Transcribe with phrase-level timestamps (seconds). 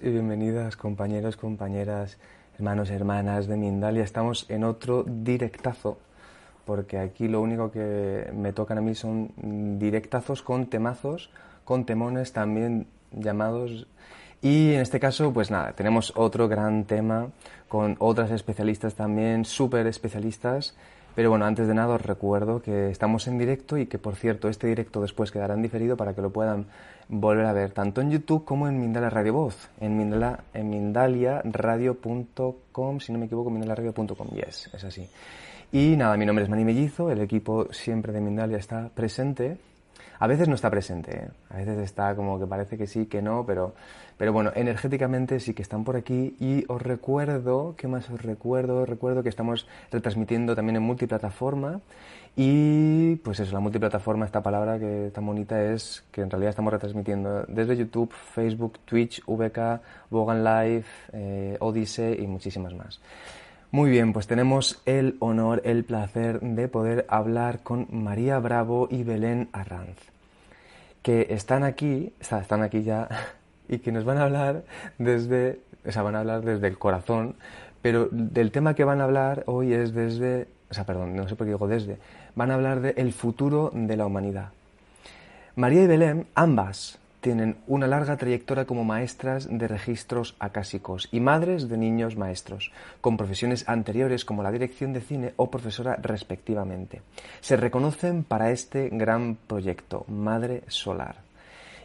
[0.00, 2.18] Y bienvenidas compañeros, compañeras,
[2.54, 4.04] hermanos, hermanas de Mindalia.
[4.04, 5.98] Estamos en otro directazo,
[6.64, 9.32] porque aquí lo único que me tocan a mí son
[9.80, 11.30] directazos con temazos,
[11.64, 13.88] con temones también llamados.
[14.40, 17.30] Y en este caso, pues nada, tenemos otro gran tema
[17.66, 20.76] con otras especialistas también, súper especialistas.
[21.16, 24.48] Pero bueno, antes de nada os recuerdo que estamos en directo y que por cierto
[24.48, 26.66] este directo después quedará diferido para que lo puedan
[27.08, 33.00] volver a ver tanto en YouTube como en Mindalia Radio Voz, en, Mindala, en mindaliaradio.com,
[33.00, 35.08] si no me equivoco, mindaliaradio.com, yes, es así.
[35.72, 39.58] Y nada, mi nombre es Mani Mellizo, el equipo siempre de Mindalia está presente.
[40.20, 41.28] A veces no está presente, ¿eh?
[41.50, 43.74] a veces está como que parece que sí, que no, pero,
[44.16, 48.82] pero bueno, energéticamente sí que están por aquí y os recuerdo, ¿qué más os recuerdo?
[48.82, 51.80] Os recuerdo que estamos retransmitiendo también en multiplataforma
[52.40, 56.72] y pues eso, la multiplataforma, esta palabra que tan bonita es que en realidad estamos
[56.72, 63.00] retransmitiendo desde YouTube, Facebook, Twitch, VK, Vogan Live, eh, Odyssey y muchísimas más.
[63.72, 69.02] Muy bien, pues tenemos el honor, el placer de poder hablar con María Bravo y
[69.02, 69.98] Belén Arranz,
[71.02, 73.08] que están aquí, están aquí ya,
[73.68, 74.62] y que nos van a hablar
[74.96, 77.34] desde, o sea, van a hablar desde el corazón,
[77.82, 81.36] pero del tema que van a hablar hoy es desde, o sea, perdón, no sé
[81.36, 81.98] por qué digo desde,
[82.34, 84.50] van a hablar del futuro de la humanidad.
[85.56, 91.68] María y Belén, ambas, tienen una larga trayectoria como maestras de registros acásicos y madres
[91.68, 92.70] de niños maestros,
[93.00, 97.02] con profesiones anteriores como la dirección de cine o profesora respectivamente.
[97.40, 101.27] Se reconocen para este gran proyecto, Madre Solar.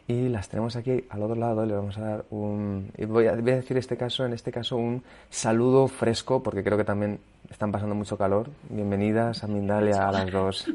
[0.07, 2.91] Y las tenemos aquí al otro lado, le vamos a dar un...
[3.07, 6.77] Voy a, voy a decir este caso, en este caso un saludo fresco, porque creo
[6.77, 7.19] que también
[7.49, 8.49] están pasando mucho calor.
[8.69, 10.65] Bienvenidas a Mindalia a las dos.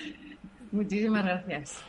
[0.72, 1.82] Muchísimas gracias.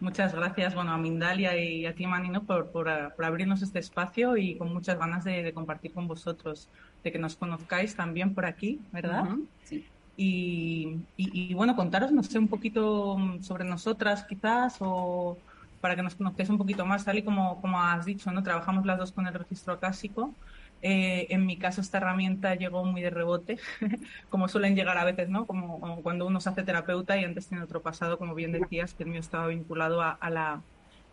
[0.00, 4.56] Muchas gracias, bueno, a Mindalia y a ti, Manino, por, por, abrirnos este espacio y
[4.56, 6.68] con muchas ganas de, compartir con vosotros,
[7.04, 9.26] de que nos conozcáis también por aquí, ¿verdad?
[9.64, 9.86] sí.
[10.18, 15.36] Y, y, bueno, contaros, no sé, un poquito sobre nosotras quizás o
[15.86, 18.42] para que nos conozcáis un poquito más, tal y como, como has dicho, ¿no?
[18.42, 20.34] Trabajamos las dos con el registro acásico
[20.82, 23.58] eh, en mi caso, esta herramienta llegó muy de rebote,
[24.30, 25.46] como suelen llegar a veces, ¿no?
[25.46, 29.04] Como, cuando uno se hace terapeuta y antes tiene otro pasado, como bien decías, que
[29.04, 30.60] el mío estaba vinculado a, la,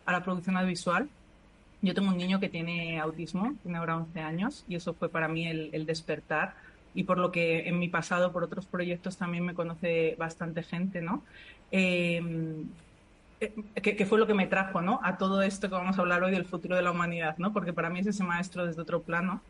[0.05, 1.07] a la producción audiovisual.
[1.83, 5.27] Yo tengo un niño que tiene autismo, tiene ahora 11 años, y eso fue para
[5.27, 6.55] mí el, despertar.
[6.95, 11.01] Y por lo que en mi pasado, por otros proyectos, también me conoce bastante gente,
[11.01, 11.23] ¿no?
[11.71, 12.21] Eh,
[13.81, 14.99] que, fue lo que me trajo ¿no?
[15.03, 17.53] a todo esto que vamos a hablar hoy del futuro de la humanidad, ¿no?
[17.53, 19.41] porque para mí es ese maestro desde otro plano.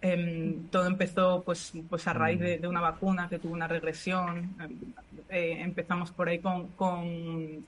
[0.00, 4.54] Em, todo empezó pues, pues a raíz de, una vacuna que tuvo una regresión.
[4.60, 4.78] Em,
[5.28, 7.64] eh, empezamos por ahí con, con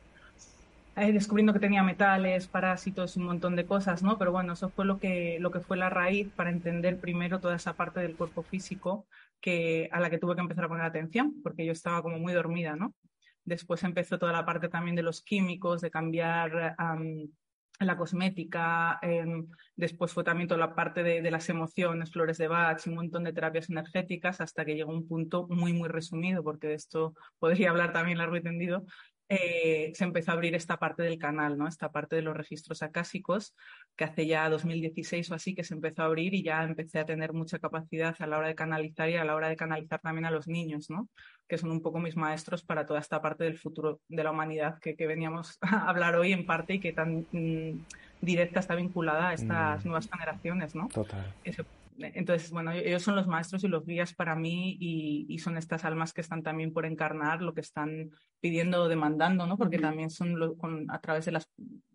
[0.97, 4.19] eh, descubriendo que tenía metales, parásitos, un montón de cosas, ¿no?
[4.19, 7.57] Pero bueno, eso fue lo que, lo que fue la raíz para entender primero toda
[7.57, 9.07] esa parte del cuerpo físico
[9.41, 12.33] que, a la que tuve que empezar a poner atención, porque yo estaba como muy
[12.33, 12.93] dormida, ¿no?
[13.45, 16.77] Después empezó toda la parte también de los químicos, de cambiar
[17.81, 18.99] la cosmética.
[19.03, 23.25] Em, después fue también toda la parte de, las emociones, flores de Bach, un montón
[23.25, 27.71] de terapias energéticas, hasta que llegó un punto muy, muy resumido, porque de esto podría
[27.71, 28.85] hablar también largo y tendido,
[29.33, 31.69] eh, se empezó a abrir esta parte del canal, ¿no?
[31.69, 33.55] Esta parte de los registros acásicos,
[33.95, 37.07] que hace ya 2016 o así que se empezó a abrir y ya empecé a
[37.07, 40.25] tener mucha capacidad a la hora de canalizar y a la hora de canalizar también
[40.25, 41.09] a los niños, ¿no?
[41.49, 44.81] Que son un poco mis maestros para toda esta parte del futuro de la humanidad
[44.81, 47.85] que, veníamos a hablar hoy en parte y que tan mm,
[48.21, 49.89] directa está vinculada a estas mm.
[49.89, 50.89] nuevas generaciones, ¿no?
[50.89, 51.33] Total.
[52.03, 56.13] Entonces, bueno, ellos son los maestros y los guías para mí y, son estas almas
[56.13, 58.11] que están también por encarnar lo que están
[58.41, 59.57] pidiendo o demandando, ¿no?
[59.57, 60.37] Porque también son
[60.89, 61.51] a través de los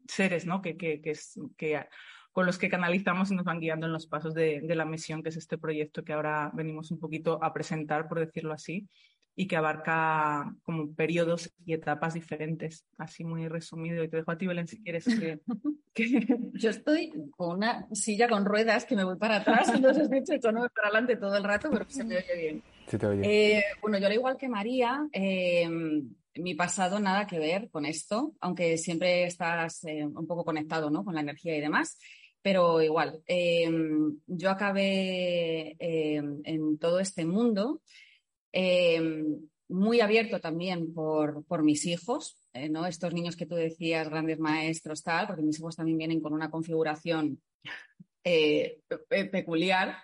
[0.08, 0.62] seres, ¿no?
[0.62, 1.88] Que, que, que,
[2.32, 5.30] con los que canalizamos y nos van guiando en los pasos de, la misión, que
[5.30, 8.90] es este proyecto que ahora venimos un poquito a presentar, por decirlo así.
[9.38, 14.04] Y que abarca como periodos y etapas diferentes, así muy resumido.
[14.04, 15.40] Y te dejo a ti, Belén, si quieres que...
[16.54, 20.52] Yo estoy con una silla con ruedas que me voy para atrás, entonces me echo
[20.52, 22.64] no para adelante todo el rato, pero se me oye bien.
[22.88, 23.58] Sí te oye.
[23.58, 25.70] Eh, bueno, yo al igual que María, eh,
[26.36, 31.04] mi pasado nada que ver con esto, aunque siempre estás eh, un poco conectado ¿no?
[31.04, 31.98] con la energía y demás.
[32.42, 33.24] Pero igual,
[34.28, 37.82] yo acabé en todo este mundo
[39.68, 42.38] muy abierto también por, por mis hijos,
[42.70, 42.86] ¿no?
[42.86, 46.50] Estos niños que tú decías, grandes maestros, tal, porque mis hijos también vienen con una
[46.50, 47.42] configuración
[49.32, 49.98] peculiar.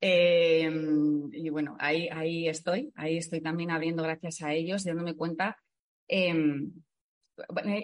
[0.00, 5.58] y bueno, ahí, ahí estoy, ahí estoy también abriendo gracias a ellos, dándome cuenta
[6.12, 6.72] Em,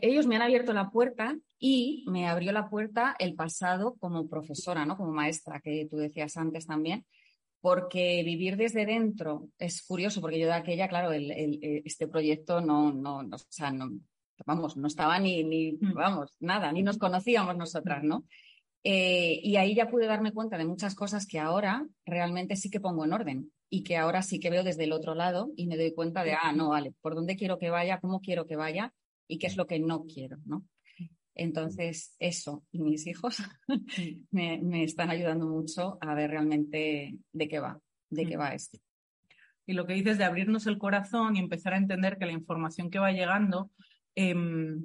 [0.03, 4.85] ellos me han abierto la puerta y me abrió la puerta el pasado como profesora,
[4.85, 4.97] ¿no?
[4.97, 7.07] Como maestra, que tú decías antes también,
[7.67, 13.19] porque vivir desde dentro es curioso, porque yo de aquella, claro, este proyecto no, no,
[13.19, 13.91] o sea, no,
[14.47, 15.93] vamos, no estaba ni, ni, mm.
[15.93, 18.25] vamos, nada, ni nos conocíamos nosotras, ¿no?
[18.85, 22.79] Eh, y ahí ya pude darme cuenta de muchas cosas que ahora realmente sí que
[22.79, 25.77] pongo en orden y que ahora sí que veo desde el otro lado y me
[25.77, 28.95] doy cuenta de, ah, no, vale, por dónde quiero que vaya, cómo quiero que vaya
[29.27, 30.65] y qué es lo que no quiero, ¿no?
[31.37, 33.43] Entonces, eso y mis hijos
[34.31, 37.79] me, están ayudando mucho a ver realmente de qué va,
[38.11, 38.79] de qué va esto.
[39.67, 42.91] Y lo que dices de abrirnos el corazón y empezar a entender que la información
[42.91, 43.71] que va llegando
[44.15, 44.83] em,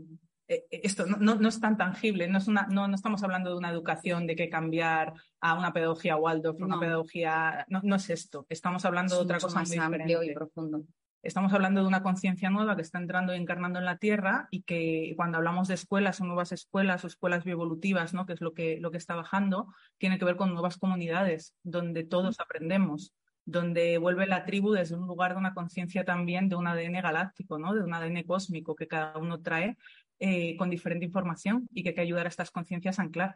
[0.51, 3.55] eh, eh, esto no, es tan tangible, no, es una, no, no, estamos hablando de
[3.55, 8.83] una educación de que cambiar a una pedagogía Waldorf, una pedagogía, no, es esto, estamos
[8.83, 10.83] hablando de otra cosa más amplio y profundo.
[11.23, 14.63] Estamos hablando de una conciencia nueva que está entrando y encarnando en la Tierra y
[14.63, 18.25] que cuando hablamos de escuelas o nuevas escuelas o escuelas bioevolutivas, ¿no?
[18.25, 19.67] que es lo que, lo que está bajando,
[19.99, 23.13] tiene que ver con nuevas comunidades donde todos aprendemos,
[23.45, 27.59] donde vuelve la tribu desde un lugar de una conciencia también de un ADN galáctico,
[27.59, 27.75] ¿no?
[27.75, 29.77] de un ADN cósmico que cada uno trae
[30.17, 33.35] eh, con diferente información y que hay que ayudar a estas conciencias a anclar.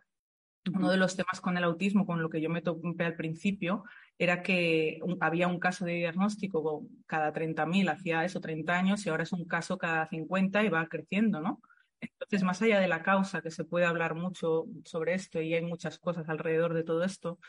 [0.73, 3.83] Uno de los temas con el autismo, con lo que yo me topé al principio,
[4.17, 9.23] era que había un caso de diagnóstico cada 30.000, hacía eso 30 años, y ahora
[9.23, 11.62] es un caso cada 50 y va creciendo, ¿no?
[12.01, 15.63] Entonces, más allá de la causa, que se puede hablar mucho sobre esto y hay
[15.63, 17.39] muchas cosas alrededor de todo esto,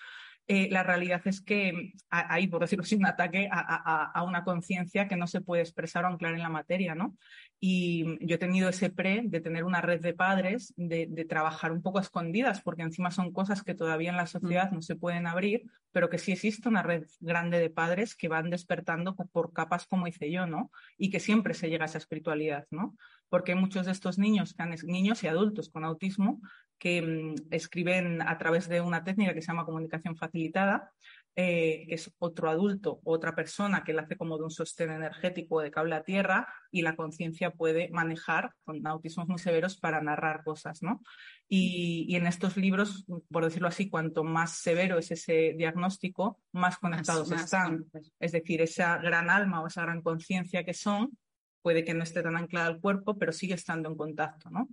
[0.48, 5.16] eh, la realidad es que hay, por decirlo así, un ataque a, una conciencia que
[5.16, 7.16] no se puede expresar o anclar en la materia, ¿no?
[7.58, 11.82] Y yo he tenido ese pre de tener una red de padres, de, trabajar un
[11.82, 15.26] poco a escondidas, porque encima son cosas que todavía en la sociedad no se pueden
[15.26, 19.86] abrir, pero que sí existe una red grande de padres que van despertando por, capas,
[19.86, 20.70] como hice yo, ¿no?
[20.96, 22.96] Y que siempre se llega a esa espiritualidad, ¿no?
[23.28, 24.54] Porque muchos de estos niños,
[24.84, 26.40] niños y adultos con autismo,
[26.78, 30.92] que mm, escriben a través de una técnica que se llama comunicación facilitada,
[31.38, 35.60] eh, que es otro adulto, otra persona que le hace como de un sostén energético
[35.60, 40.42] de cable a tierra y la conciencia puede manejar con autismos muy severos para narrar
[40.44, 41.02] cosas, ¿no?
[41.46, 47.30] Y, en estos libros, por decirlo así, cuanto más severo es ese diagnóstico, más conectados
[47.30, 47.84] están.
[48.18, 51.18] Es decir, esa gran alma o esa gran conciencia que son,
[51.60, 54.70] puede que no esté tan anclada al cuerpo, pero sigue estando en contacto, ¿no?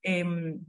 [0.00, 0.60] Em,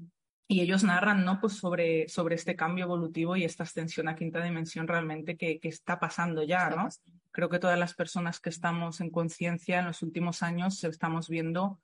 [0.47, 1.39] y ellos narran ¿no?
[1.39, 5.69] pues sobre, sobre este cambio evolutivo y esta ascensión a quinta dimensión realmente que, que
[5.69, 6.69] está pasando ya.
[6.69, 6.88] ¿no?
[7.31, 11.80] Creo que todas las personas que estamos en conciencia en los últimos años estamos viendo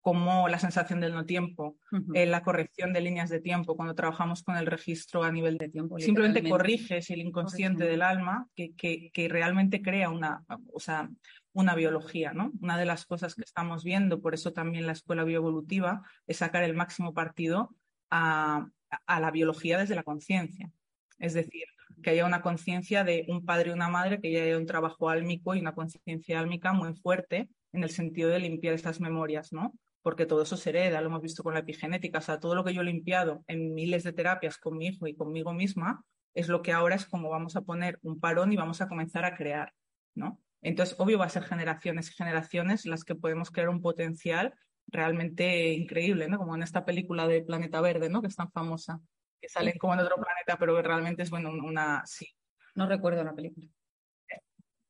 [0.00, 1.78] cómo la sensación del no tiempo,
[2.12, 5.70] eh, la corrección de líneas de tiempo, cuando trabajamos con el registro a nivel de
[5.70, 5.98] tiempo.
[5.98, 10.44] Simplemente corriges el inconsciente del alma que, que, que, realmente crea una,
[10.74, 11.08] o sea,
[11.54, 12.34] una biología.
[12.34, 12.52] ¿no?
[12.60, 16.64] Una de las cosas que estamos viendo, por eso también la escuela bioevolutiva, es sacar
[16.64, 17.74] el máximo partido
[18.14, 20.70] a, la biología desde la conciencia.
[21.18, 21.64] Es decir,
[22.02, 25.54] que haya una conciencia de un padre y una madre, que haya un trabajo álmico
[25.54, 29.72] y una conciencia álmica muy fuerte en el sentido de limpiar estas memorias, ¿no?
[30.02, 32.62] Porque todo eso se hereda, lo hemos visto con la epigenética, o sea, todo lo
[32.62, 36.04] que yo he limpiado en miles de terapias con mi hijo y conmigo misma,
[36.34, 39.24] es lo que ahora es como vamos a poner un parón y vamos a comenzar
[39.24, 39.72] a crear,
[40.14, 40.40] ¿no?
[40.62, 44.54] Entonces, obvio, va a ser generaciones y generaciones las que podemos crear un potencial
[44.86, 46.38] realmente increíble, ¿no?
[46.38, 48.20] Como en esta película de Planeta Verde, ¿no?
[48.20, 49.00] Que es tan famosa,
[49.40, 52.02] que salen como en otro planeta, pero que realmente es, bueno, una...
[52.06, 52.28] Sí.
[52.74, 53.68] No recuerdo la película.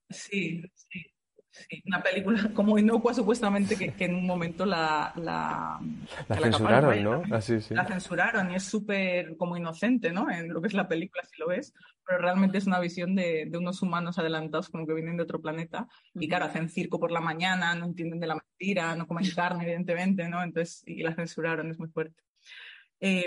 [0.09, 1.14] Sí, sí.
[1.55, 5.13] Sí, una película como inocua supuestamente que, en un momento la...
[5.17, 5.79] La,
[6.41, 7.23] censuraron, ¿no?
[7.27, 10.29] La, la censuraron y es súper como inocente, ¿no?
[10.31, 11.73] En lo que es la película, si lo ves,
[12.05, 15.41] pero realmente es una visión de, de unos humanos adelantados como que vienen de otro
[15.41, 19.25] planeta y claro, hacen circo por la mañana, no entienden de la mentira, no comen
[19.37, 20.43] carne, evidentemente, ¿no?
[20.43, 22.21] Entonces, y la censuraron, es muy fuerte.
[23.01, 23.27] Eh,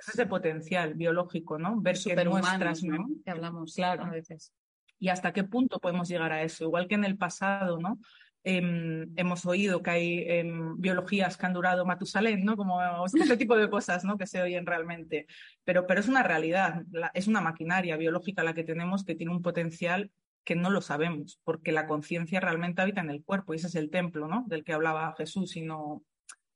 [0.00, 1.80] es ese potencial biológico, ¿no?
[1.80, 3.08] Ver que nuestras, ¿no?
[3.24, 4.04] Que hablamos claro.
[4.04, 4.52] a veces
[4.98, 6.64] y hasta qué punto podemos llegar a eso.
[6.64, 7.98] Igual que en el pasado, ¿no?
[8.44, 12.56] em, hemos oído que hay em, biologías que han durado Matusalén, ¿no?
[12.56, 14.16] Como ese tipo de cosas, ¿no?
[14.16, 15.26] Que se oyen realmente.
[15.64, 16.82] Pero, pero es una realidad,
[17.14, 20.10] es una maquinaria biológica la que tenemos que tiene un potencial
[20.44, 23.74] que no lo sabemos, porque la conciencia realmente habita en el cuerpo y ese es
[23.74, 24.44] el templo, ¿no?
[24.48, 26.02] Del que hablaba Jesús y no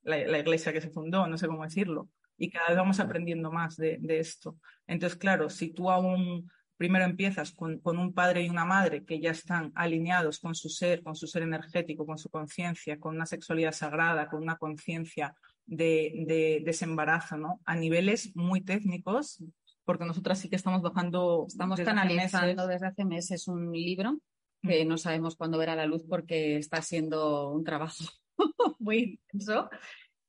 [0.02, 2.08] la, iglesia que se fundó, no sé cómo decirlo.
[2.38, 4.56] Y cada vez vamos aprendiendo más de, de esto.
[4.86, 9.30] Entonces, claro, si tú aún primero empiezas con, un padre y una madre que ya
[9.30, 13.72] están alineados con su ser, con su ser energético, con su conciencia, con una sexualidad
[13.72, 15.34] sagrada, con una conciencia
[15.66, 17.60] de, desembarazo, ¿no?
[17.64, 19.42] A niveles muy técnicos,
[19.84, 21.46] porque nosotras sí que estamos bajando.
[21.48, 24.18] Estamos canalizando desde hace meses un libro
[24.62, 28.04] que no sabemos cuándo verá la luz porque está siendo un trabajo
[28.78, 29.68] muy intenso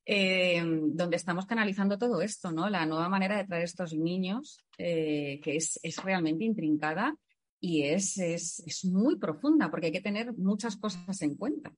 [0.06, 2.70] eh, donde estamos canalizando todo esto, ¿no?
[2.70, 7.16] La nueva manera de traer estos niños, eh, que es, realmente intrincada
[7.60, 11.72] y es, es, muy profunda, porque hay que tener muchas cosas en cuenta.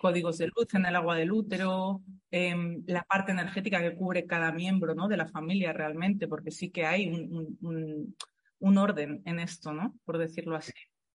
[0.00, 4.52] Códigos de luz en el agua del útero, em, la parte energética que cubre cada
[4.52, 5.08] miembro ¿no?
[5.08, 8.16] de la familia realmente, porque sí que hay un,
[8.62, 9.94] un orden en esto, ¿no?
[10.04, 10.72] Por decirlo así.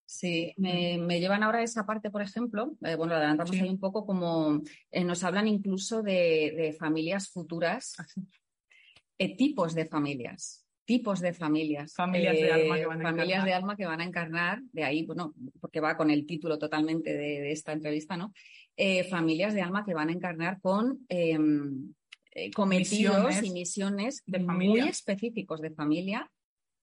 [0.09, 4.05] Sí, me, llevan ahora a esa parte, por ejemplo, eh, bueno, adelantamos ahí un poco
[4.05, 8.05] como eh, nos hablan incluso de, familias futuras, ah,
[9.17, 11.93] eh, tipos de familias, tipos de familias.
[11.93, 15.05] Familias de alma que van a Familias de alma que van a encarnar, de ahí,
[15.05, 18.31] bueno, porque va con el título totalmente de, esta entrevista, ¿no?
[19.09, 21.93] familias de alma que van a encarnar con em,
[22.55, 26.31] cometidos y misiones muy específicos de familia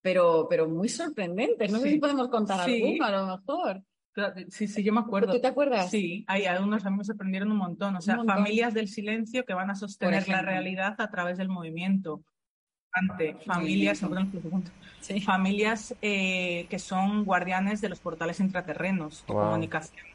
[0.05, 1.73] pero, pero muy sorprendentes.
[1.73, 3.83] No sé si podemos contar algo, a lo mejor.
[4.51, 5.33] Sí, sí, yo me acuerdo.
[5.33, 5.91] ¿Tú te acuerdas?
[5.91, 7.97] Sí, hay algunos a mí me sorprendieron un montón.
[7.97, 12.23] O sea, familias del silencio que van a sostener la realidad a través del movimiento.
[12.93, 14.03] Ante familias,
[15.01, 15.21] sí.
[15.23, 20.14] familias eh, que son guardianes de los portales intraterrenos de comunicación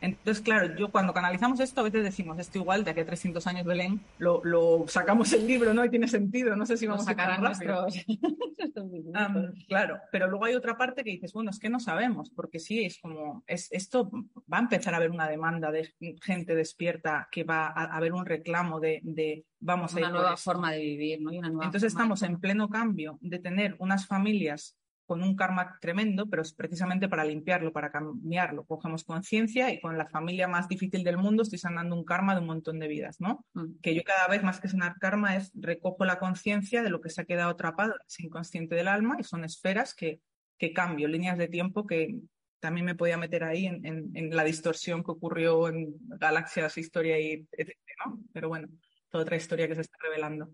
[0.00, 3.46] entonces, claro, yo cuando canalizamos esto a veces decimos, esto igual de aquí a 300
[3.46, 5.84] años Belén, lo, lo sacamos el libro, ¿no?
[5.84, 7.94] Y tiene sentido, no sé si vamos a sacar nuestros...
[9.68, 12.84] claro, pero luego hay otra parte que dices, bueno, es que no sabemos, porque sí,
[12.84, 14.10] es como, es, esto
[14.52, 18.26] va a empezar a haber una demanda de gente despierta que va a, haber un
[18.26, 21.32] reclamo de, de vamos a ir Una nueva forma de vivir, ¿no?
[21.32, 24.76] Entonces estamos en pleno cambio de tener unas familias
[25.10, 28.62] con un karma tremendo, pero es precisamente para limpiarlo, para cambiarlo.
[28.62, 32.42] Cogemos conciencia y con la familia más difícil del mundo estoy sanando un karma de
[32.42, 33.44] un montón de vidas, ¿no?
[33.54, 33.80] Mm.
[33.82, 37.10] Que yo cada vez más que sanar karma es recojo la conciencia de lo que
[37.10, 40.20] se ha quedado atrapado, es inconsciente del alma y son esferas que,
[40.58, 42.14] que cambio, líneas de tiempo que
[42.60, 47.76] también me podía meter ahí en, la distorsión que ocurrió en galaxias, historia y etc.
[48.06, 48.20] ¿no?
[48.32, 48.68] Pero bueno,
[49.08, 50.50] toda otra historia que se está revelando.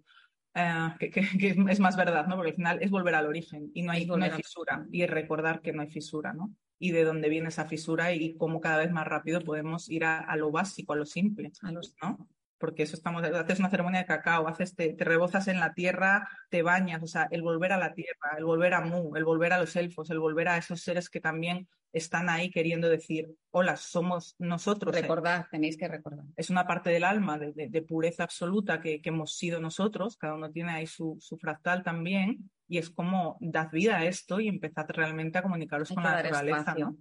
[0.58, 2.36] Eh, que, es más verdad, ¿no?
[2.36, 5.72] Porque al final es volver al origen y no hay, no fisura y recordar que
[5.72, 6.54] no hay fisura, ¿no?
[6.78, 10.34] Y de dónde viene esa fisura y cómo cada vez más rápido podemos ir a,
[10.36, 12.26] lo básico, a lo simple, a los, ¿no?
[12.58, 16.28] Porque eso estamos, haces una ceremonia de cacao, haces, te, te rebozas en la tierra,
[16.48, 19.52] te bañas, o sea, el volver a la tierra, el volver a Mu, el volver
[19.52, 23.76] a los elfos, el volver a esos seres que también están ahí queriendo decir, hola,
[23.76, 24.94] somos nosotros.
[24.94, 26.26] Recordad, tenéis que recordar.
[26.36, 30.72] Es una parte del alma, de, pureza absoluta que, hemos sido nosotros, cada uno tiene
[30.72, 35.42] ahí su, fractal también, y es como, dad vida a esto y empezad realmente a
[35.42, 36.74] comunicaros con la naturaleza.
[36.74, 36.96] ¿no?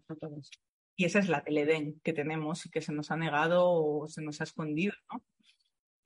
[0.95, 4.21] Y esa es la teledén que tenemos y que se nos ha negado o se
[4.21, 5.21] nos ha escondido, ¿no?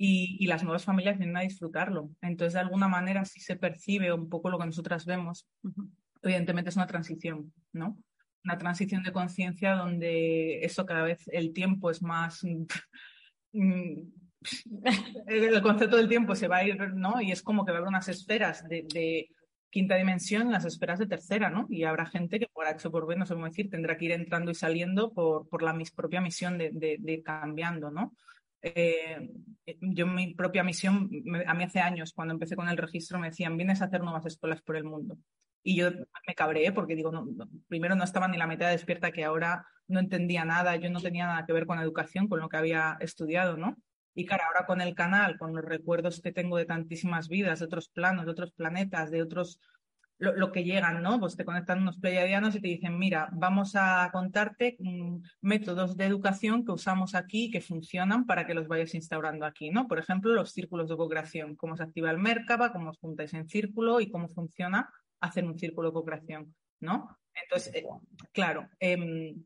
[0.02, 2.10] Y, las nuevas familias vienen a disfrutarlo.
[2.22, 5.46] Entonces, de alguna manera, sí se percibe un poco lo que nosotras vemos.
[6.22, 7.98] Evidentemente es una transición, ¿no?
[8.44, 12.44] una transición de conciencia donde eso cada vez el tiempo es más...
[13.52, 14.12] Mm,
[15.26, 17.20] el concepto del tiempo se va a ir, ¿no?
[17.20, 19.28] Y es como que va a haber unas esferas de,
[19.72, 21.66] quinta dimensión, las esferas de tercera, ¿no?
[21.68, 24.06] Y habrá gente que por H o por B, no sé cómo decir, tendrá que
[24.06, 28.16] ir entrando y saliendo por, por la mis propia misión de, de, cambiando, ¿no?
[28.62, 29.30] Eh,
[29.82, 31.10] yo mi propia misión,
[31.46, 34.26] a mí hace años, cuando empecé con el registro, me decían, vienes a hacer nuevas
[34.26, 35.18] escuelas por el mundo.
[35.64, 35.92] Y yo
[36.28, 37.12] me cabreé porque digo,
[37.68, 41.26] primero no estaba ni la mitad despierta que ahora no entendía nada, yo no tenía
[41.26, 43.78] nada que ver con educación, con lo que había estudiado, ¿no?
[44.14, 47.66] Y claro, ahora con el canal, con los recuerdos que tengo de tantísimas vidas, de
[47.66, 49.60] otros planos, de otros planetas, de otros,
[50.20, 51.20] lo, que llegan, ¿no?
[51.20, 56.06] Pues te conectan unos pleiadianos y te dicen, mira, vamos a contarte mm, métodos de
[56.06, 59.88] educación que usamos aquí que funcionan para que los vayas instaurando aquí, ¿no?
[59.88, 63.48] Por ejemplo, los círculos de co-creación, cómo se activa el Merkaba, cómo os juntáis en
[63.48, 64.90] círculo y cómo funciona
[65.22, 67.18] hacer un círculo de co-creación, ¿no?
[67.34, 67.86] Entonces, eh,
[68.34, 69.42] claro, em,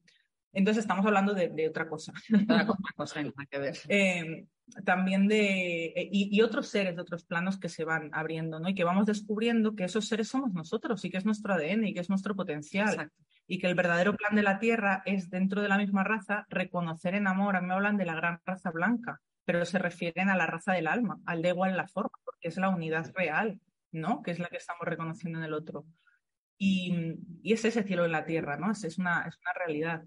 [0.54, 2.14] entonces estamos hablando de, otra cosa.
[2.34, 3.78] Otra cosa que ver.
[3.88, 4.48] Em,
[4.86, 8.70] también de, eh, y, otros seres de otros planos que se van abriendo, ¿no?
[8.70, 11.94] Y que vamos descubriendo que esos seres somos nosotros y que es nuestro ADN y
[11.94, 13.12] que es nuestro potencial.
[13.46, 17.14] y que el verdadero plan de la Tierra es dentro de la misma raza reconocer
[17.14, 17.58] en amor.
[17.58, 20.72] A mí me hablan de la gran raza blanca, pero se refieren a la raza
[20.72, 23.60] del alma, al de igual la forma, porque es la unidad real,
[23.92, 24.24] ¿no?
[24.24, 25.86] Que es la que estamos reconociendo en el otro.
[26.58, 28.72] Y, es ese cielo en la Tierra, ¿no?
[28.72, 30.06] Es, una, es una realidad.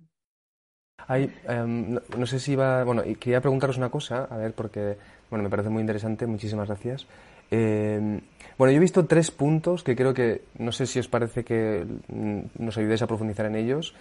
[1.08, 2.82] Hay, em, no, sé si iba.
[2.84, 4.96] Bueno, quería preguntaros una cosa, a ver, porque
[5.30, 7.06] bueno, me parece muy interesante, muchísimas gracias.
[7.50, 8.20] Em,
[8.58, 11.86] bueno, yo he visto tres puntos que creo que, no sé si os parece que
[12.08, 13.94] mm, nos ayudéis a profundizar en ellos.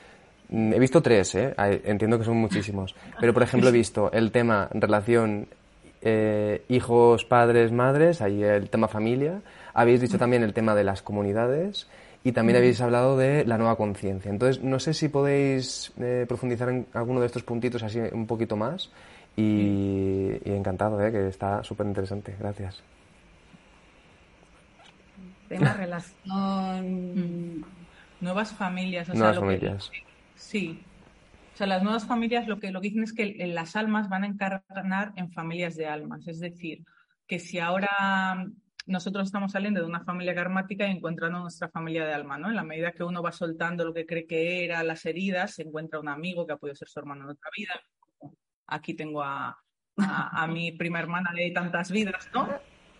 [0.49, 1.53] Mm, he visto tres, ¿eh?
[1.85, 2.95] entiendo que son muchísimos.
[3.19, 5.47] Pero, por ejemplo, he visto el tema relación
[6.01, 9.41] eh, hijos, padres, madres, ahí el tema familia.
[9.73, 11.87] Habéis dicho también el tema de las comunidades
[12.25, 14.31] y también habéis hablado de la nueva conciencia.
[14.31, 18.57] Entonces, no sé si podéis eh, profundizar en alguno de estos puntitos así un poquito
[18.57, 18.89] más
[19.37, 21.11] y, encantado, ¿eh?
[21.11, 22.35] que está súper interesante.
[22.39, 22.81] Gracias.
[25.47, 27.63] Tema relación.
[28.19, 29.07] Nuevas familias.
[29.09, 29.91] nuevas familias.
[30.33, 30.81] sí.
[31.53, 34.23] O sea, las nuevas familias lo que, lo que dicen es que las almas van
[34.23, 36.27] a encarnar en familias de almas.
[36.27, 36.83] Es decir,
[37.27, 38.47] que si ahora
[38.85, 42.49] nosotros estamos saliendo de una familia karmática y encontrando nuestra familia de alma, ¿no?
[42.49, 45.63] En la medida que uno va soltando lo que cree que era, las heridas, se
[45.63, 47.73] encuentra un amigo que ha podido ser su hermano en otra vida.
[48.67, 49.57] Aquí tengo a,
[49.97, 52.47] a, mi prima hermana de tantas vidas, ¿no?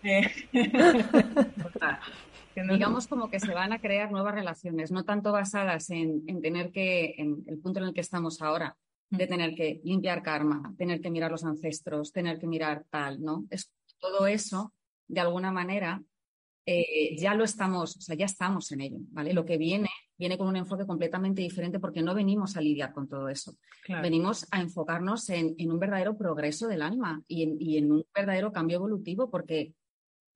[0.02, 0.28] Eh,
[2.70, 6.72] Digamos como que se van a crear nuevas relaciones, no tanto basadas en, en tener
[6.72, 8.76] que, en el punto en el que estamos ahora,
[9.10, 13.44] de tener que limpiar karma, tener que mirar los ancestros, tener que mirar tal, ¿no?
[13.50, 14.72] Es todo eso
[15.08, 16.02] de alguna manera,
[16.68, 19.32] eh, ya lo estamos, o sea, ya estamos en ello, ¿vale?
[19.32, 23.08] Lo que viene, viene con un enfoque completamente diferente porque no venimos a lidiar con
[23.08, 23.54] todo eso.
[24.02, 29.30] Venimos a enfocarnos en, un verdadero progreso del alma y en, un verdadero cambio evolutivo
[29.30, 29.74] porque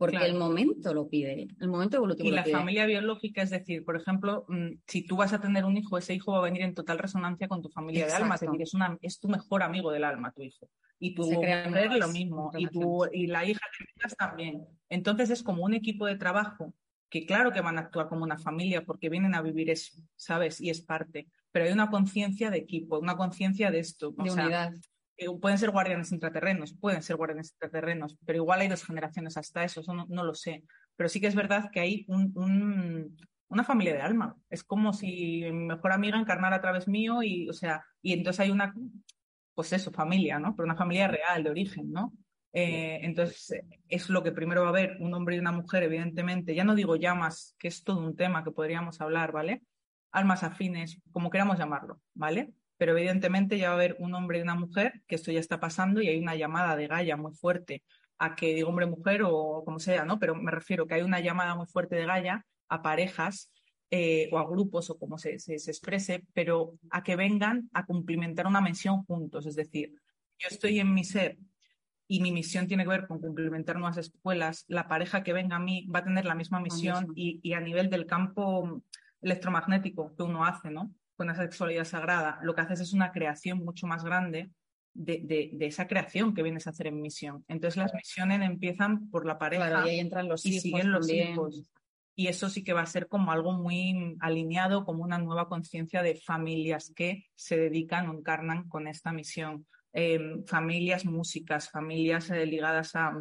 [0.01, 2.27] porque el momento lo pide, el momento evolutivo.
[2.27, 5.77] Y la familia biológica, es decir, por ejemplo, mm, si tú vas a tener un
[5.77, 8.41] hijo, ese hijo va a venir en total resonancia con tu familia de alma, es
[8.41, 10.71] decir, es, una, es tu mejor amigo del alma, tu hijo.
[10.99, 14.65] Y tu mujer lo mismo, y, tu, y la hija que tengas también.
[14.89, 16.73] Entonces es como un equipo de trabajo
[17.11, 20.63] que claro que van a actuar como una familia porque vienen a vivir eso, ¿sabes?
[20.63, 21.29] Y es parte.
[21.53, 24.15] Pero hay una conciencia de equipo, una conciencia de esto.
[24.17, 24.73] De unidad.
[25.21, 29.63] Eh, pueden ser guardianes intraterrenos, pueden ser guardianes intraterrenos, pero igual hay dos generaciones hasta
[29.65, 30.65] eso, eso no, lo sé.
[30.97, 34.35] Pero sí que es verdad que hay una familia de alma.
[34.49, 38.41] Es como si mi mejor amiga encarnara a través mío y, o sea, y entonces
[38.41, 38.75] hay una,
[39.55, 40.57] pues eso, familia, ¿no?
[40.57, 42.15] Pero una familia real, de origen, ¿no?
[42.55, 46.55] Eh, entonces, es lo que primero va a haber, un hombre y una mujer, evidentemente.
[46.55, 49.65] Ya no digo llamas, que es todo un tema que podríamos hablar, ¿vale?
[50.13, 52.55] Almas afines, como queramos llamarlo, ¿vale?
[52.81, 55.61] Pero evidentemente ya va a haber un hombre y una mujer, que esto ya está
[55.61, 57.85] pasando y hay una llamada de Gaia muy fuerte
[58.17, 60.19] a que digo hombre-mujer o como sea, ¿no?
[60.19, 63.53] Pero me refiero que hay una llamada muy fuerte de Gaia a parejas
[63.91, 68.47] eh, o a grupos o como se, se, exprese, pero a que vengan a cumplimentar
[68.47, 69.45] una misión juntos.
[69.45, 69.93] Es decir,
[70.39, 71.37] yo estoy en mi ser
[72.09, 75.61] y mi misión tiene que ver con cumplimentar nuevas escuelas, la pareja que venga a
[75.61, 78.83] mí va a tener la misma misión y, y, a nivel del campo
[79.21, 80.95] electromagnético que uno hace, ¿no?
[81.21, 84.49] Con esa sexualidad sagrada, lo que haces es una creación mucho más grande
[84.95, 87.45] de, esa creación que vienes a hacer en misión.
[87.47, 91.71] Entonces las misiones empiezan por la pareja y ahí entran los y siguen los hijos.
[92.17, 96.03] Y eso sí que va a ser como algo muy alineado, como una nueva conciencia
[96.03, 99.67] de familias que se dedican o encarnan con esta misión.
[99.93, 103.13] Em, familias músicas, familias eh, ligadas a,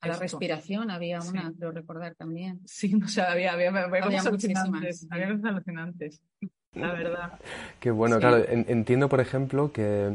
[0.00, 2.60] a la respiración había una, creo recordar también.
[2.66, 5.06] Sí, o sea, había, había, había, había alucinantes.
[5.10, 6.20] Había alucinantes
[6.76, 7.32] la verdad.
[7.80, 10.14] Qué bueno, claro, entiendo, por ejemplo, que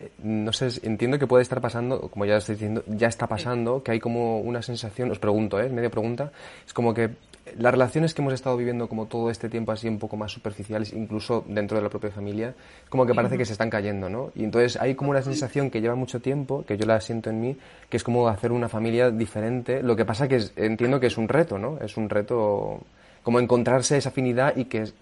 [0.00, 3.82] eh, no sé, entiendo que puede estar pasando, como ya estoy diciendo, ya está pasando,
[3.82, 5.68] que hay como una sensación, os pregunto, ¿eh?
[5.68, 6.32] Media pregunta,
[6.66, 7.10] es como que
[7.58, 10.92] las relaciones que hemos estado viviendo como todo este tiempo así un poco más superficiales,
[10.92, 12.54] incluso dentro de la propia familia,
[12.88, 14.30] como que parece que se están cayendo, ¿no?
[14.34, 17.40] Y entonces hay como una sensación que lleva mucho tiempo, que yo la siento en
[17.40, 17.56] mí,
[17.88, 19.82] que es como hacer una familia diferente.
[19.82, 21.78] Lo que pasa que entiendo que es un reto, ¿no?
[21.80, 22.80] Es un reto
[23.22, 24.92] como encontrarse esa afinidad y que eh,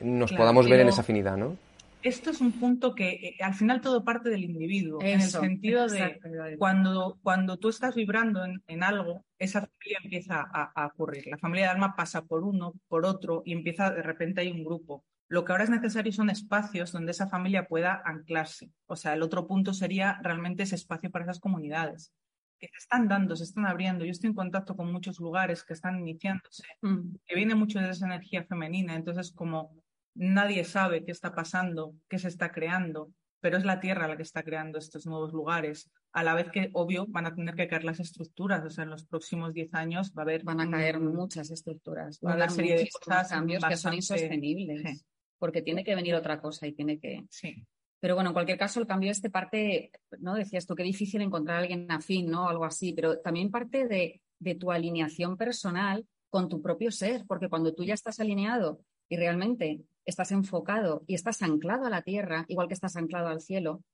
[0.00, 1.56] nos podamos ver en esa afinidad, ¿no?
[2.02, 5.86] Esto es un punto que eh, al final todo parte del individuo, en el sentido
[5.86, 6.18] de
[6.58, 11.28] cuando, cuando tú estás vibrando en, algo, esa familia empieza a, a, ocurrir.
[11.28, 14.64] La familia de alma pasa por uno, por otro, y empieza, de repente hay un
[14.64, 15.04] grupo.
[15.28, 18.70] Lo que ahora es necesario son espacios donde esa familia pueda anclarse.
[18.86, 22.12] O sea, el otro punto sería realmente ese espacio para esas comunidades
[22.62, 24.04] que se están dando, se están abriendo.
[24.04, 27.16] Yo estoy en contacto con muchos lugares que están iniciándose, mm.
[27.26, 28.94] que viene mucho de esa energía femenina.
[28.94, 29.82] Entonces, como
[30.14, 34.22] nadie sabe qué está pasando, qué se está creando, pero es la Tierra la que
[34.22, 35.90] está creando estos nuevos lugares.
[36.12, 38.64] A la vez que, obvio, van a tener que caer las estructuras.
[38.64, 40.44] O sea, en los próximos 10 años va a haber.
[40.44, 42.20] Van a caer muchas estructuras.
[42.24, 43.28] Va a haber una serie de cosas.
[43.28, 45.04] cambios que son insostenibles.
[45.40, 47.24] porque tiene que venir otra cosa y tiene que.
[47.28, 47.66] Sí.
[48.02, 50.34] Pero bueno, en cualquier caso, el cambio este parte, ¿no?
[50.34, 52.48] Decías tú, qué difícil encontrar a alguien afín, ¿no?
[52.48, 54.20] Algo así, pero también parte de,
[54.58, 59.84] tu alineación personal con tu propio ser, porque cuando tú ya estás alineado y realmente
[60.04, 63.84] estás enfocado y estás anclado a la tierra, igual que estás anclado al cielo,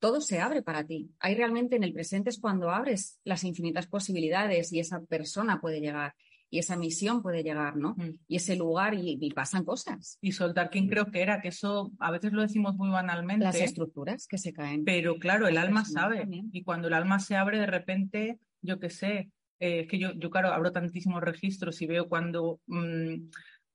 [0.00, 1.10] todo se abre para ti.
[1.18, 5.80] Ahí realmente en el presente es cuando abres las infinitas posibilidades y esa persona puede
[5.80, 6.14] llegar
[6.50, 7.94] y esa misión puede llegar, ¿no?
[7.96, 8.18] Mm.
[8.26, 10.18] Y ese lugar y, pasan cosas.
[10.20, 13.44] Y soltar quién creo que era, que eso a veces lo decimos muy banalmente.
[13.44, 14.84] Las estructuras que se caen.
[14.84, 16.18] Pero claro, el alma sabe.
[16.20, 16.50] también.
[16.52, 20.12] Y cuando el alma se abre, de repente, yo qué sé, eh, es que yo,
[20.14, 23.28] yo, claro, abro tantísimos registros y veo cuando mm,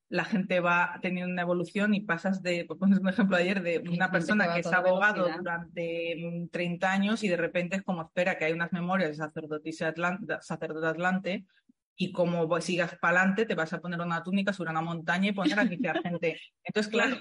[0.09, 3.79] la gente va teniendo una evolución y pasas de, por poner un ejemplo ayer, de
[3.89, 5.37] una persona que es abogado velocidad.
[5.37, 9.15] durante mm, 30 años y de repente es como, espera, que hay unas memorias de
[9.15, 11.45] sacerdotisa Atlan- sacerdote Atlante
[11.97, 15.33] y como sigas para adelante te vas a poner una túnica sobre una montaña y
[15.33, 16.39] poner a guiar gente.
[16.63, 17.17] Entonces, claro,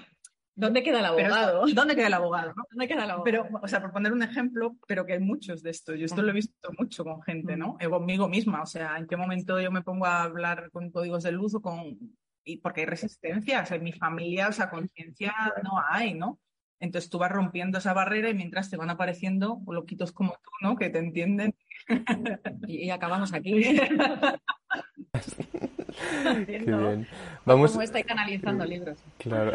[0.57, 1.65] ¿Dónde queda el pero abogado?
[1.75, 2.53] ¿dónde queda el abogado?
[2.55, 2.63] no?
[2.71, 3.23] ¿Dónde queda el abogado?
[3.25, 5.93] Pero, o sea, por poner un ejemplo, pero que hay muchos de esto.
[5.95, 7.77] Yo esto lo he visto mucho con gente, ¿no?
[7.79, 8.61] Eh, conmigo misma.
[8.61, 11.61] O sea, ¿en qué momento yo me pongo a hablar con códigos de luz o
[11.61, 11.97] con...
[12.45, 15.33] Y porque hay resistencia, o sea, en mi familia, o sea, conciencia
[15.63, 16.39] no hay, ¿no?
[16.79, 20.75] Entonces tú vas rompiendo esa barrera y mientras te van apareciendo loquitos como tú, ¿no?
[20.75, 21.55] Que te entienden.
[22.67, 23.79] y, y acabamos aquí.
[26.47, 27.07] Qué bien.
[27.45, 28.97] Vamos, Como estáis canalizando libros.
[29.17, 29.51] Claro.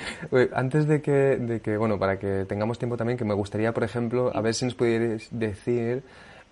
[0.54, 3.84] Antes de que, de que, bueno, para que tengamos tiempo también, que me gustaría, por
[3.84, 6.02] ejemplo, a ver si nos pudierais decir,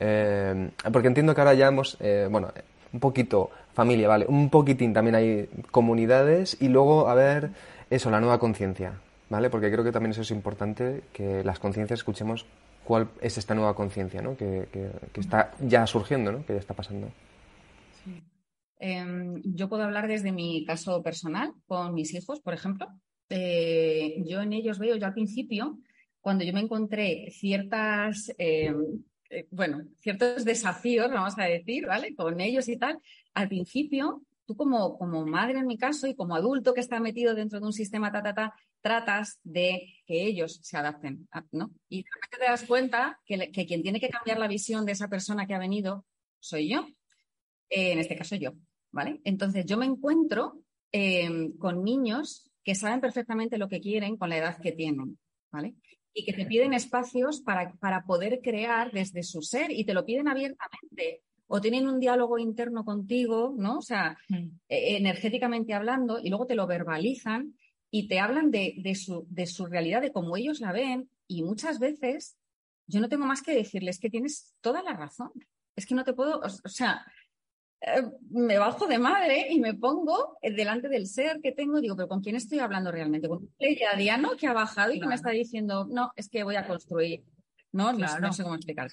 [0.01, 2.53] eh, porque entiendo que ahora ya hemos, eh, bueno,
[2.93, 4.27] un poquito familia, ¿vale?
[4.29, 7.51] Un poquitín también hay comunidades y luego, a ver,
[7.91, 8.95] eso, la nueva conciencia,
[9.29, 9.51] ¿vale?
[9.51, 12.47] Porque creo que también eso es importante, que las conciencias escuchemos
[12.85, 14.37] cuál es esta nueva conciencia, ¿no?
[14.37, 16.47] Que, que, está ya surgiendo, ¿no?
[16.47, 17.09] Que ya está pasando.
[18.79, 22.89] Eh, yo puedo hablar desde mi caso personal con mis hijos, por ejemplo.
[23.29, 25.79] Eh, yo en ellos veo, yo al principio,
[26.21, 28.75] cuando yo me encontré ciertas, eh,
[29.31, 32.15] eh, bueno, ciertos desafíos, vamos a decir, ¿vale?
[32.15, 32.99] Con ellos y tal,
[33.35, 37.35] al principio, tú como, como madre en mi caso y como adulto que está metido
[37.35, 38.55] dentro de un sistema ta, ta, ta,
[38.87, 39.69] tratas de
[40.07, 41.73] que ellos se adapten, a- ¿no?
[41.89, 45.09] Y de repente te das cuenta que, quien tiene que cambiar la visión de esa
[45.09, 46.05] persona que ha venido
[46.39, 46.87] soy yo.
[47.69, 48.53] Eh, en este caso yo,
[48.93, 49.21] ¿vale?
[49.25, 50.61] Entonces yo me encuentro
[50.93, 55.19] eh, con niños que saben perfectamente lo que quieren con la edad que tienen,
[55.51, 55.75] ¿vale?
[56.15, 60.05] Y que te piden espacios para, para poder crear desde su ser y te lo
[60.05, 61.23] piden abiertamente.
[61.49, 63.79] O tienen un diálogo interno contigo, ¿no?
[63.79, 64.17] O sea,
[64.69, 67.55] eh, energéticamente hablando, y luego te lo verbalizan
[67.91, 71.11] y te hablan de, de su, de su realidad, de cómo ellos la ven.
[71.27, 72.37] Y muchas veces
[72.87, 75.33] yo no tengo más que decirles que tienes toda la razón.
[75.77, 77.05] Es que no te puedo, o, o sea,
[77.81, 81.97] eh, me bajo de madre y me pongo delante del ser que tengo y digo,
[81.97, 83.29] pero ¿con quién estoy hablando realmente?
[83.29, 86.57] ¿Con un pleiadiano que ha bajado y que me está diciendo, no, es que voy
[86.57, 87.25] a construir?
[87.73, 88.91] No, no, no sé cómo explicar.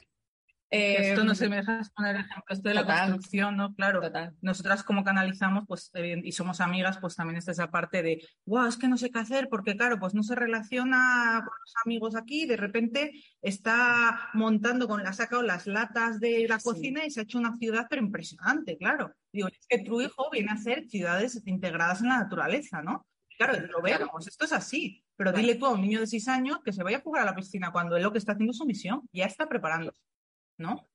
[0.76, 3.74] Esto no se me dejas poner ejemplo, esto de la construcción, ¿no?
[3.76, 4.02] Claro.
[4.02, 4.36] Total.
[4.42, 8.78] nosotras como canalizamos, pues, y somos amigas, pues también está esa parte de, wow, es
[8.78, 12.46] que no sé qué hacer, porque claro, pues no se relaciona con los amigos aquí,
[12.46, 16.66] de repente está montando con, ha sacado las latas de la Sí.
[16.70, 19.14] cocina y se ha hecho una ciudad, pero impresionante, claro.
[19.32, 23.06] Digo, es que tu hijo viene a hacer ciudades integradas en la naturaleza, ¿no?
[23.38, 24.06] Claro, lo Claro.
[24.06, 25.04] vemos, esto es así.
[25.16, 25.46] Pero Claro.
[25.46, 27.36] dile tú a un niño de seis años que se vaya a jugar a la
[27.36, 30.02] piscina cuando él lo que está haciendo es su misión, ya está preparándose,
[30.58, 30.90] ¿no?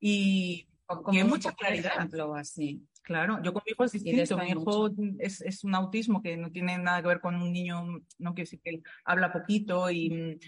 [0.00, 0.68] Y,
[1.12, 1.92] y hay mucha claridad.
[1.96, 2.86] ejemplo así.
[3.02, 4.38] Claro, yo con mi hijo es distinto.
[4.38, 7.82] Mi hijo es, es un autismo que no tiene nada que ver con un niño,
[8.18, 10.38] no quiero decir que él habla poquito y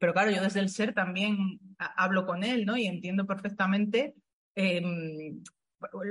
[0.00, 2.76] pero claro, yo desde el ser también ha- hablo con él, ¿no?
[2.76, 4.14] Y entiendo perfectamente
[4.56, 5.42] em,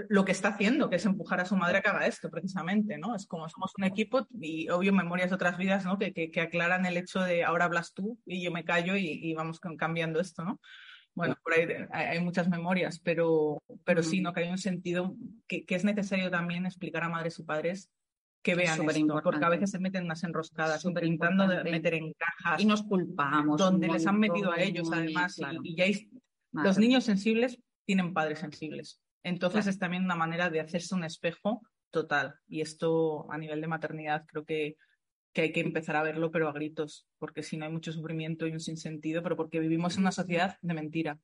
[0.10, 2.98] lo que está haciendo, que es empujar a su madre a que haga esto, precisamente,
[2.98, 3.16] ¿no?
[3.16, 5.98] Es como somos un equipo y obvio memorias de otras vidas, ¿no?
[5.98, 9.08] Que, que, que aclaran el hecho de ahora hablas tú y yo me callo y,
[9.08, 10.60] y vamos cambiando esto, ¿no?
[11.16, 14.20] Bueno, por ahí hay, muchas memorias, pero, pero sí.
[14.22, 14.34] ¿no?
[14.34, 15.16] Que hay un sentido
[15.48, 17.90] que, que es necesario también explicar a madres y padres
[18.42, 19.24] que vean esto, Superimportante.
[19.24, 21.72] porque a veces se meten unas enroscadas, intentando de Superimportante.
[21.72, 23.58] meter en cajas Y nos culpamos.
[23.58, 25.60] donde les han metido a ellos, además, y- claro.
[25.64, 26.10] y, ya hay-
[26.52, 29.00] los niños sensibles tienen padres sensibles.
[29.24, 29.70] Entonces Claro.
[29.70, 32.36] es también una manera de hacerse un espejo total.
[32.48, 34.76] Y esto a nivel de maternidad creo que,
[35.34, 38.48] que hay que empezar a verlo, pero a gritos, porque si no hay mucho sufrimiento
[38.48, 41.20] y un sinsentido, pero porque vivimos en una sociedad de mentira.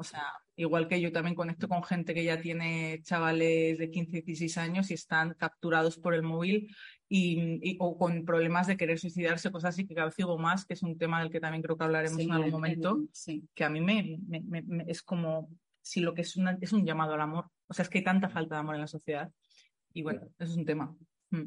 [0.00, 0.22] O sea,
[0.54, 4.90] igual que yo también conecto con gente que ya tiene chavales de 15, 16 años
[4.90, 6.72] y están capturados por el móvil
[7.08, 10.64] y, y- o con problemas de querer suicidarse, cosas así que cada vez digo más,
[10.66, 12.98] que es un tema del que también creo que hablaremos Sí, en algún en- momento
[13.12, 13.48] sí.
[13.54, 15.50] que a mí me, me- me- me- es como
[15.82, 17.46] si lo que es, una- es un llamado al amor.
[17.66, 19.32] O sea, es que hay tanta falta de amor en la sociedad.
[19.92, 20.94] Y bueno, eso es un tema.
[21.30, 21.44] Mm.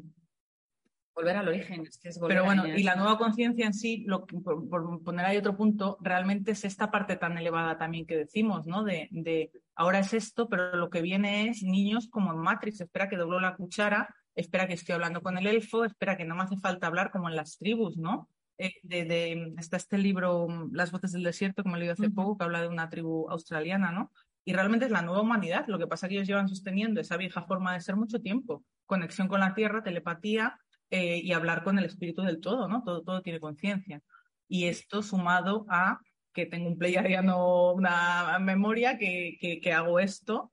[1.14, 3.74] Volver al origen, es que es volver Pero bueno, a y la nueva conciencia en
[3.74, 7.76] sí, lo, que- por, por poner ahí otro punto, realmente es esta parte tan elevada
[7.76, 8.82] también que decimos, ¿no?
[8.82, 13.08] De, de ahora es esto, pero lo que viene es niños como en Matrix, espera
[13.10, 16.44] que doblo la cuchara, espera que estoy hablando con el elfo, espera que no me
[16.44, 18.30] hace falta hablar como en las tribus, ¿no?
[18.56, 22.14] Eh, de, de- está este libro, Las voces del desierto, he leído hace Ujú.
[22.14, 24.12] poco, que habla de una tribu australiana, ¿no?
[24.44, 25.66] Y realmente es la nueva humanidad.
[25.68, 28.64] Lo que pasa es que ellos llevan sosteniendo esa vieja forma de ser mucho tiempo.
[28.86, 30.58] Conexión con la tierra, telepatía
[30.92, 32.82] eh, y hablar con el espíritu del todo, ¿no?
[32.84, 34.02] Todo, todo tiene conciencia.
[34.46, 35.98] Y esto sumado a
[36.34, 40.52] que tengo un pleiadiano, una memoria, que, que, que hago esto.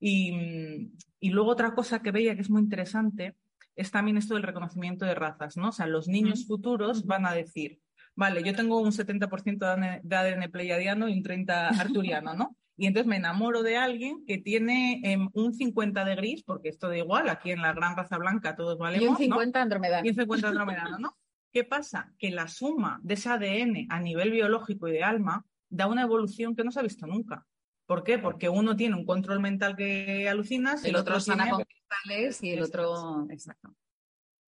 [0.00, 3.36] Y, mm, y luego otra cosa que veía que es muy interesante
[3.76, 5.68] es también esto del reconocimiento de razas, ¿no?
[5.68, 7.78] O sea, los niños futuros van a decir,
[8.16, 12.56] vale, yo tengo un 70% de ADN, de ADN pleiadiano y un 30 arturiano, ¿no?
[12.76, 16.88] Y entonces me enamoro de alguien que tiene em, un 50 de gris, porque esto
[16.88, 19.18] da igual, aquí en la gran raza blanca todos valemos, Y un ¿no?
[19.18, 20.06] 50 andromedano.
[20.06, 21.16] y un 50 andromedano, ¿no?
[21.52, 22.12] ¿Qué pasa?
[22.18, 26.54] Que la suma de ese ADN a nivel biológico y de alma da una evolución
[26.54, 27.46] que no se ha visto nunca.
[27.86, 28.18] ¿Por qué?
[28.18, 32.50] Porque uno tiene un control mental que alucinas El otro sana tiene- con cristales y
[32.50, 33.26] el otro.
[33.30, 33.74] Exacto.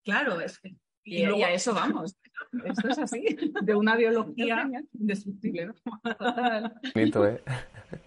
[0.03, 0.75] Claro, es que...
[1.09, 2.17] Y, luego y a eso vamos.
[2.65, 3.23] Esto es así.
[3.63, 5.73] de una biología indestructible, ¿no?
[6.95, 7.41] Bonito, ¿eh?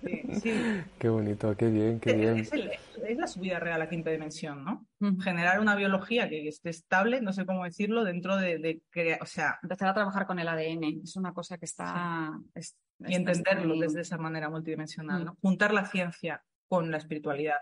[0.04, 0.52] Sí, sí.
[0.98, 2.38] Qué bonito, qué bien, qué bien.
[2.38, 2.70] Es, el-
[3.06, 4.86] es la subida real a quinta dimensión, ¿no?
[5.22, 9.26] Generar una biología que esté estable, no sé cómo decirlo, dentro de, de crea- o
[9.26, 12.30] sea, Empezar a trabajar con el ADN es una cosa que está.
[12.54, 15.24] es- y entenderlo está- desde esa manera multidimensional, Mm.
[15.24, 15.36] ¿no?
[15.40, 17.56] Juntar la ciencia con la espiritualidad,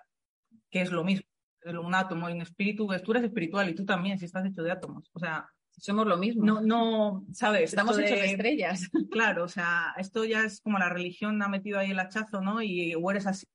[0.71, 1.27] que es lo mismo.
[1.65, 4.63] Un átomo y un espíritu, pues tú eres espiritual y tú también, si estás hecho
[4.63, 5.11] de átomos.
[5.13, 6.45] O sea, Somos lo mismo.
[6.45, 7.71] no, no, ¿sabes?
[7.71, 8.89] Estamos hechos de estrellas.
[9.11, 12.63] Claro, o sea, esto ya es como la religión ha metido ahí el hachazo, ¿no?
[12.63, 13.47] Y o eres así.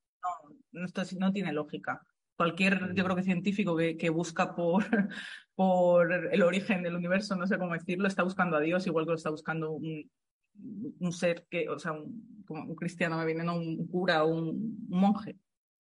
[0.72, 2.02] No, esto sí- no tiene lógica.
[2.36, 4.84] Cualquier, yo creo que científico que, que busca por,
[5.56, 9.12] por el origen del universo, no sé cómo decirlo, está buscando a Dios, igual que
[9.12, 10.10] lo está buscando un,
[11.00, 14.48] un ser que, o sea, un, cristiano me viene, no un cura o un,
[14.90, 15.38] un monje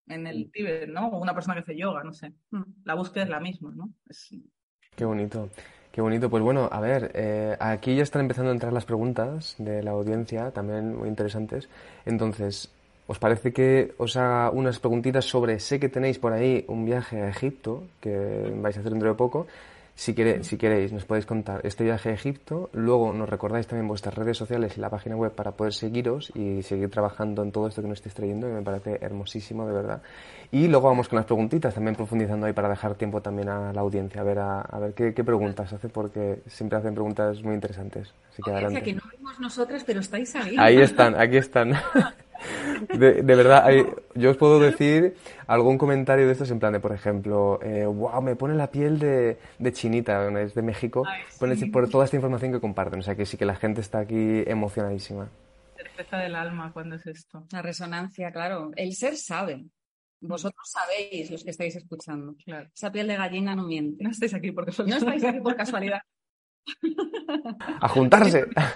[0.08, 1.08] en el Tíbet, ¿no?
[1.10, 2.34] O una persona que hace yoga, no sé.
[2.52, 2.62] Mm.
[2.86, 3.90] La búsqueda es la misma, ¿no?
[4.10, 4.36] Es-
[4.96, 5.50] Qué bonito,
[5.92, 6.30] qué bonito.
[6.30, 9.92] Pues bueno, a ver, eh, aquí ya están empezando a entrar las preguntas de la
[9.92, 11.68] audiencia, también muy interesantes.
[12.06, 12.72] Entonces,
[13.08, 17.22] ¿os parece que os haga unas preguntitas sobre, sé que tenéis por ahí un viaje
[17.22, 19.48] a Egipto, que vais a hacer dentro de poco?
[19.96, 22.70] Si, queréis, nos podéis contar este viaje a Egipto.
[22.74, 26.64] Luego nos recordáis también vuestras redes sociales y la página web para poder seguiros y
[26.64, 30.02] seguir trabajando en todo esto que nos estáis trayendo, que me parece hermosísimo, de verdad.
[30.52, 33.82] Y luego vamos con las preguntitas, también profundizando ahí para dejar tiempo también a la
[33.82, 37.54] audiencia, a ver, a, a ver qué, qué preguntas hace, porque siempre hacen preguntas muy
[37.54, 38.14] interesantes.
[38.32, 38.82] Así que adelante.
[38.82, 40.56] que no vimos nosotras, pero estáis ahí.
[40.58, 41.74] Ahí están, aquí están.
[42.98, 45.16] De, de verdad, hay- yo os puedo decir
[45.48, 49.00] algún comentario de estos en plan de, por ejemplo, eh, wow, me pone la piel
[49.00, 51.22] de, de chinita, es de México, Ay,
[51.56, 51.66] sí.
[51.68, 53.00] por toda esta información que comparten.
[53.00, 55.30] O sea que sí que la gente está aquí emocionadísima.
[55.76, 57.46] certeza del alma cuando es esto.
[57.52, 58.72] La resonancia, claro.
[58.76, 59.64] El ser sabe.
[60.22, 62.34] Vosotros sabéis, los que estáis escuchando.
[62.46, 62.70] Claro.
[62.74, 64.02] Esa piel de gallina no miente.
[64.04, 66.00] No estáis aquí porque No estáis aquí por casualidad.
[67.82, 68.74] A juntarse, a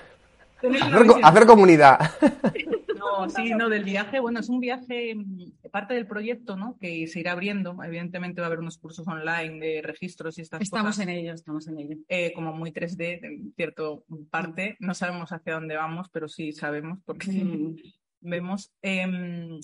[1.23, 1.99] a hacer comunidad.
[2.97, 6.77] No, sí, no, del viaje, bueno, es un viaje, mm, parte del proyecto, ¿no?
[6.79, 7.75] Que se irá abriendo.
[7.83, 11.03] Evidentemente va a haber unos cursos online de registros y estas Estamos cosas.
[11.03, 11.97] en ello, estamos en ello.
[12.07, 14.75] eh, como muy 3D en cierto parte.
[14.79, 17.75] No sabemos hacia dónde vamos, pero sí sabemos porque Mm.
[18.21, 18.71] vemos.
[18.81, 19.60] em,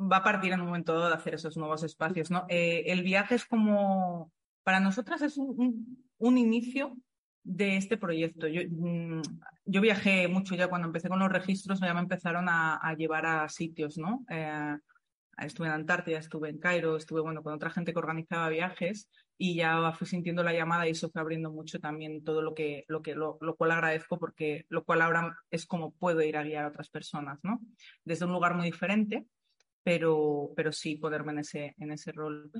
[0.00, 2.44] va a partir en un momento dado de hacer esos nuevos espacios, ¿no?
[2.48, 4.32] Eh, el viaje es como,
[4.64, 6.96] para nosotras es un, un- un inicio
[7.44, 8.48] de este proyecto.
[8.48, 9.22] Yo, mm,
[9.66, 13.48] yo viajé mucho ya cuando empecé con los registros, ya me empezaron a, llevar a
[13.48, 14.24] sitios, ¿no?
[14.30, 14.76] Eh,
[15.38, 19.56] estuve en Antártida, estuve en Cairo, estuve, bueno, con otra gente que organizaba viajes y
[19.56, 23.02] ya fui sintiendo la llamada y eso fue abriendo mucho también todo lo que, lo
[23.02, 26.64] que, lo, lo cual agradezco porque lo cual ahora es como puedo ir a guiar
[26.64, 27.60] a otras personas, ¿no?
[28.04, 29.26] Desde un lugar muy diferente,
[29.82, 32.50] pero, pero sí ponerme en ese, en ese rol.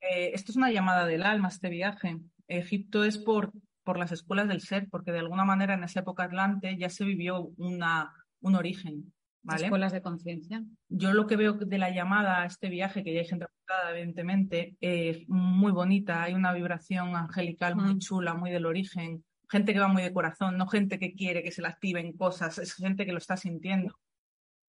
[0.00, 2.16] Eh, esto es una llamada del alma, este viaje.
[2.48, 3.52] Egipto es por,
[3.84, 7.04] por las escuelas del ser, porque de alguna manera en esa época atlante ya se
[7.04, 9.12] vivió una, un origen,
[9.42, 9.64] ¿vale?
[9.64, 10.62] Escuelas de conciencia.
[10.88, 13.90] Yo lo que veo de la llamada a este viaje, que ya hay gente apuntada,
[13.92, 17.98] evidentemente, es muy bonita, hay una vibración angelical muy Mm.
[17.98, 21.50] chula, muy del origen, gente que va muy de corazón, no gente que quiere que
[21.52, 23.98] se le activen cosas, es gente que lo está sintiendo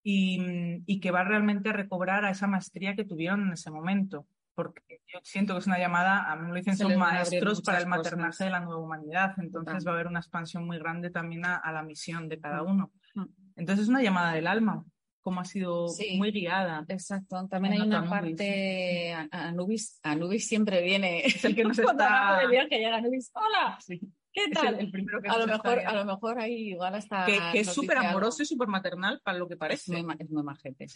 [0.03, 4.25] y, y que va realmente a recobrar a esa maestría que tuvieron en ese momento.
[4.53, 7.61] Porque yo siento que es una llamada, a mí me lo dicen, Se son maestros
[7.61, 8.45] para el maternaje cosas.
[8.47, 9.33] de la nueva humanidad.
[9.37, 9.87] Entonces Total.
[9.87, 12.67] va a haber una expansión muy grande también a, a la misión de cada Mm.
[12.69, 12.91] uno.
[13.15, 13.25] Mm.
[13.55, 14.83] Entonces es una llamada del alma.
[15.23, 16.17] cómo ha sido Sí.
[16.17, 16.83] muy guiada.
[16.87, 17.47] Exacto.
[17.47, 18.09] También hay una Anubis.
[18.11, 19.13] parte.
[19.31, 21.21] Anubis, Anubis siempre viene.
[21.25, 23.29] Es el que nos está- de viaje llega Anubis.
[23.35, 23.77] ¡Hola!
[23.79, 23.99] Sí.
[24.33, 24.73] ¿Qué Es tal?
[24.73, 27.25] el, el primero que a, lo mejor, a lo mejor ahí igual hasta.
[27.27, 29.91] que, que es súper amoroso y súper maternal para lo que Es parece.
[30.03, 30.87] muy, es muy majete.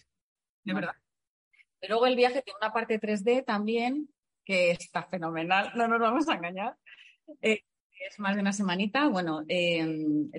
[0.63, 0.95] de verdad.
[1.85, 4.09] Y luego el viaje tiene una parte 3D también
[4.43, 6.75] que está fenomenal, no nos vamos a engañar.
[7.41, 7.61] Eh,
[8.09, 9.07] es más de una semanita.
[9.07, 9.85] Bueno, eh,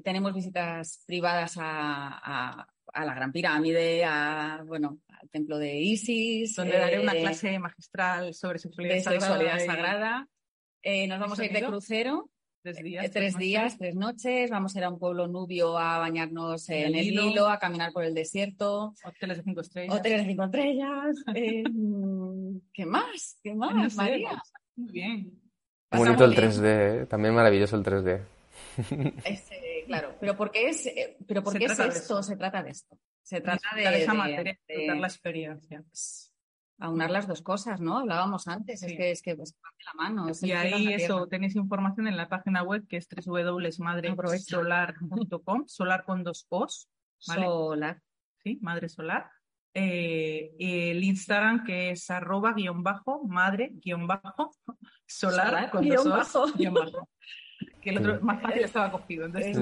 [0.05, 6.55] tenemos visitas privadas a, a- a la Gran Pirámide, a, bueno, al templo de Isis.
[6.55, 10.29] Donde daré una eh, clase magistral sobre sexualidad de sagrada sexualidad sagrada.
[11.09, 12.31] Nos vamos a ir de crucero,
[12.67, 13.11] Tres eh, días.
[13.13, 13.39] tres noches.
[13.39, 14.51] días, tres noches.
[14.51, 17.15] Vamos a ir a un pueblo nubio a bañarnos En en, el.
[17.15, 18.93] Nilo, a caminar por el desierto.
[19.05, 19.95] Hoteles de cinco estrellas.
[19.95, 21.17] Hoteles de cinco estrellas.
[21.37, 21.63] eh,
[22.73, 23.39] ¿Qué más?
[23.41, 24.43] ¿Qué más, No sé, María?
[24.75, 25.41] Muy bien.
[25.93, 27.07] Bonito el Pasamos 3D, ¿eh?
[27.07, 28.21] también maravilloso el 3D.
[29.25, 32.21] Es, eh, claro, pero ¿por qué es, eh, pero por Se qué es de esto?
[32.21, 32.99] Se trata de esto.
[33.23, 35.85] Se trata de, Disfrutar esa de- materia, de disfrutar la experiencia.
[36.79, 37.99] Aunar las dos cosas, ¿no?
[37.99, 38.97] Hablábamos antes, es Sí.
[38.97, 40.29] que es que pues, la mano.
[40.29, 46.23] es Y ahí eso, tenéis información en la página web que es www.madresolar.com, solar con
[46.23, 46.89] dos O's,
[47.27, 47.45] ¿vale?
[47.47, 48.01] Solar.
[48.43, 48.59] ¿sí?
[48.63, 49.31] Madre Solar.
[49.79, 54.51] Eh, el Instagram que es arroba guion bajo, madre guion bajo,
[55.07, 56.59] solar, Solar, con guion dos O's, bajo.
[56.59, 57.09] guion bajo.
[57.87, 59.27] Que el otro más fácil estaba cogido.
[59.27, 59.57] Entonces.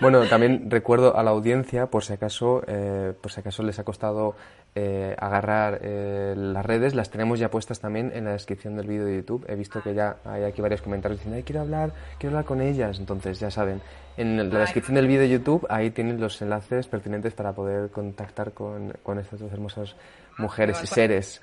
[0.00, 3.84] Bueno, también recuerdo a la audiencia, por si acaso, eh, por si acaso les ha
[3.84, 4.34] costado
[4.74, 9.04] eh, agarrar eh, las redes, las tenemos ya puestas también en la descripción del vídeo
[9.04, 9.44] de YouTube.
[9.48, 12.60] He visto que ya hay aquí varios comentarios diciendo, "Ay, quiero hablar, quiero hablar con
[12.60, 12.98] ellas.
[12.98, 13.80] Entonces, ya saben,
[14.16, 18.50] en la descripción del vídeo de YouTube, ahí tienen los enlaces pertinentes para poder contactar
[18.54, 19.94] con, con estas dos hermosas
[20.36, 21.40] mujeres y seres.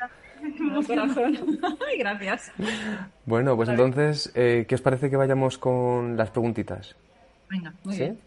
[0.88, 1.60] Corazón.
[2.00, 2.52] Gracias.
[3.26, 6.96] Bueno, pues entonces, eh, ¿qué os parece que vayamos con las preguntitas?
[7.50, 7.74] Venga.
[7.84, 8.02] Muy ¿Sí?
[8.02, 8.20] bien.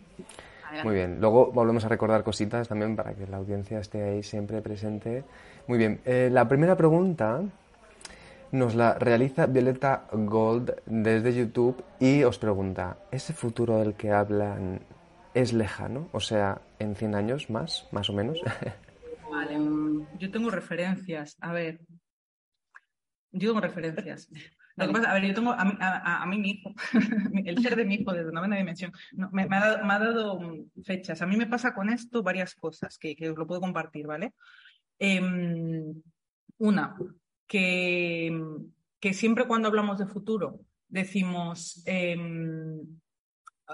[0.65, 0.85] Adelante.
[0.85, 1.21] Muy bien.
[1.21, 5.25] Luego volvemos a recordar cositas también para que la audiencia esté ahí siempre presente.
[5.67, 6.01] Muy bien.
[6.05, 7.43] Eh, la primera pregunta
[8.53, 14.81] nos la realiza Violeta Gold desde YouTube y os pregunta, ¿ese futuro del que hablan
[15.35, 16.09] es lejano?
[16.13, 18.41] O sea, en 100 años más, más o menos.
[19.31, 21.37] Vale, mm, yo tengo referencias.
[21.41, 21.81] A ver,
[23.33, 24.29] yo tengo referencias.
[24.77, 26.73] Lo que pasa, a ver, yo tengo a, mí- a- a- a mí mi hijo,
[27.45, 29.99] el ser de mi hijo desde novena dimensión, no, me, me ha dado, me ha
[29.99, 31.21] dado, mm, fechas.
[31.21, 34.35] A mí me pasa con esto varias cosas que, que os lo puedo compartir, ¿vale?
[35.01, 35.95] Em,
[36.59, 36.97] una,
[37.49, 38.41] que,
[39.01, 42.79] que siempre cuando hablamos de futuro decimos, em,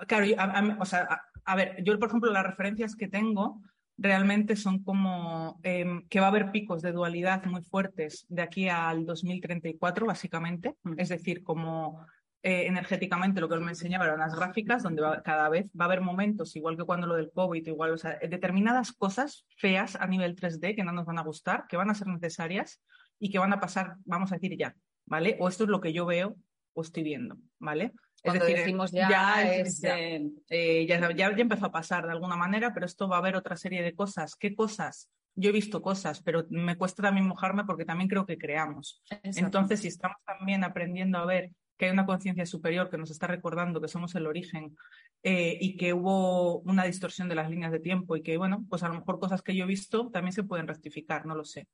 [0.09, 3.63] claro, yo- a, a- o sea, a ver, yo por ejemplo las referencias que tengo
[3.97, 8.69] realmente son como em, que va a haber picos de dualidad muy fuertes de aquí
[8.69, 10.75] al 2034, básicamente.
[10.97, 12.05] Es decir, como
[12.43, 15.85] eh, energéticamente lo que él me enseñaba eran las gráficas, donde va- cada vez va
[15.85, 19.97] a haber momentos, igual que cuando lo del COVID, igual, o sea, determinadas cosas feas
[19.97, 22.83] a nivel 3D que no nos van a gustar, que van a ser necesarias
[23.19, 24.75] y que van a pasar, vamos a decir ya,
[25.07, 25.37] ¿vale?
[25.41, 26.37] O esto es lo que yo veo
[26.75, 27.93] o estoy viendo, ¿vale?
[28.25, 29.99] Cuando decimos ya, es- es, ya.
[30.01, 33.19] eh, Eh, ya, ya, ya empezó a pasar de alguna manera, pero esto va a
[33.19, 34.35] haber otra serie de cosas.
[34.37, 35.11] ¿Qué cosas?
[35.37, 39.03] Yo he visto cosas, pero me cuesta también mojarme porque también creo que creamos.
[39.45, 43.27] Entonces, si estamos también aprendiendo a ver que hay una conciencia superior que nos está
[43.27, 44.77] recordando que somos el origen
[45.23, 48.83] eh, y que hubo una distorsión de las líneas de tiempo y que, bueno, pues
[48.83, 51.67] a lo mejor cosas que yo he visto también se pueden rectificar, no lo sé.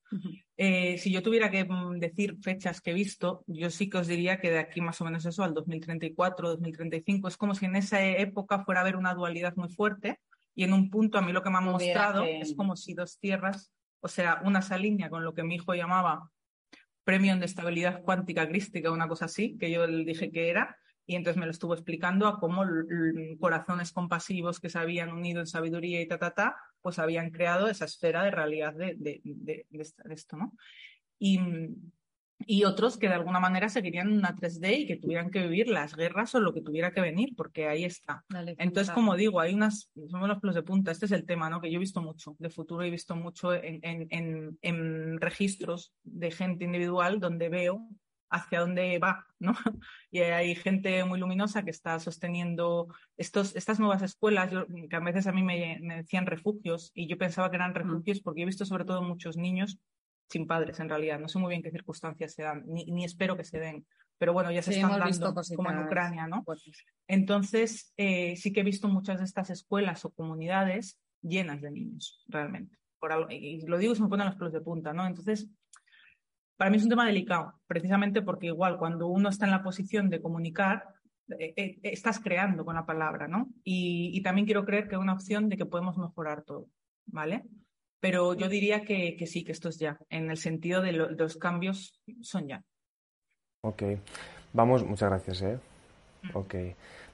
[0.56, 4.06] Eh, si yo tuviera que mm, decir fechas que he visto, yo sí que os
[4.06, 7.76] diría que de aquí más o menos eso al 2034, 2035, es como si en
[7.76, 10.20] esa época fuera a haber una dualidad muy fuerte
[10.54, 12.94] y en un punto a mí lo que me han mostrado que- es como si
[12.94, 16.30] dos tierras, o sea, una se alinea con lo que mi hijo llamaba
[17.04, 21.16] premio de estabilidad cuántica crística, una cosa así, que yo le dije que era, y
[21.16, 22.64] entonces me lo estuvo explicando a cómo
[23.40, 27.68] corazones compasivos que se habían unido en sabiduría y ta, ta, ta, pues habían creado
[27.68, 29.66] esa esfera de realidad de, de, de-
[30.10, 30.52] esto, ¿no?
[31.18, 31.40] Y,
[32.46, 35.94] y otros que de alguna manera seguirían una 3D y que tuvieran que vivir las
[35.94, 38.24] guerras o lo que tuviera que venir, porque ahí está.
[38.28, 38.94] Dale, Entonces, punta.
[38.94, 41.60] como digo, hay unas, somos los pelos de punta, este es el tema, ¿no?
[41.60, 45.92] Que yo he visto mucho, de futuro he visto mucho en, en, en, en registros
[46.02, 47.88] de gente individual donde veo
[48.32, 49.54] hacia dónde va, ¿no?
[50.12, 55.00] Y hay gente muy luminosa que está sosteniendo estos, estas nuevas escuelas, yo- que a
[55.00, 58.46] veces a mí me, me decían refugios, y yo pensaba que eran refugios porque he
[58.46, 59.78] visto sobre todo muchos niños
[60.30, 61.18] sin padres, en realidad.
[61.18, 63.84] No sé muy bien qué circunstancias se dan, ni, ni espero que se den,
[64.18, 66.44] pero bueno, ya se Sí, están dando, como en Ucrania, ¿no?
[66.44, 66.84] fuertes.
[67.08, 72.24] Entonces, eh, sí que he visto muchas de estas escuelas o comunidades llenas de niños,
[72.28, 72.78] realmente.
[72.98, 75.06] Por algo, y lo digo y se me ponen los pelos de punta, ¿no?
[75.06, 75.48] Entonces,
[76.56, 80.10] para mí es un tema delicado, precisamente porque igual cuando uno está en la posición
[80.10, 80.84] de comunicar,
[81.38, 83.48] eh, eh, estás creando con la palabra, ¿no?
[83.64, 86.68] Y, también quiero creer que es una opción de que podemos mejorar todo,
[87.06, 87.44] ¿vale?
[88.00, 92.00] Pero yo diría que, sí, que esto es ya, en el sentido de, los cambios
[92.22, 92.64] son ya.
[93.62, 93.82] Ok,
[94.52, 95.58] vamos, muchas gracias, ¿eh?
[96.22, 96.36] Mm.
[96.36, 96.54] Ok.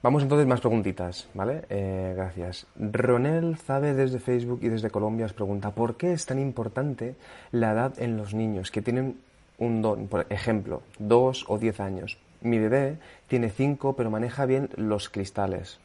[0.03, 1.64] Vamos entonces más preguntitas, ¿vale?
[1.68, 2.66] Eh, gracias.
[2.76, 7.16] Ronel Zabe desde Facebook y desde Colombia os pregunta, ¿por qué es tan importante
[7.51, 9.18] la edad en los niños que tienen
[9.59, 10.07] un don?
[10.07, 12.18] Por ejemplo, dos o diez años.
[12.41, 15.80] Mi bebé tiene cinco, pero maneja bien los cristales.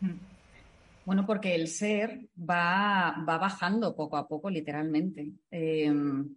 [0.00, 0.37] Mm.
[1.08, 5.32] Bueno, porque el ser va, va bajando poco a poco, literalmente.
[5.50, 6.28] Em,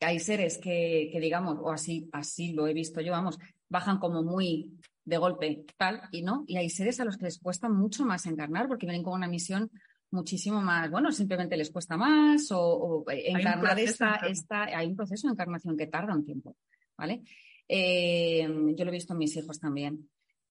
[0.00, 4.22] hay seres que, que, digamos, o así, así lo he visto yo, vamos, bajan como
[4.22, 4.72] muy
[5.04, 6.44] de golpe, tal, y no.
[6.46, 9.28] Y hay seres a los que les cuesta mucho más encarnar porque vienen con una
[9.28, 9.70] misión
[10.10, 15.32] muchísimo más, bueno, simplemente les cuesta más o, encarnar esta, esta, hay un proceso de
[15.32, 16.56] encarnación que tarda un tiempo,
[16.96, 17.24] ¿vale?
[17.68, 20.08] Eh, yo lo he visto en mis hijos también.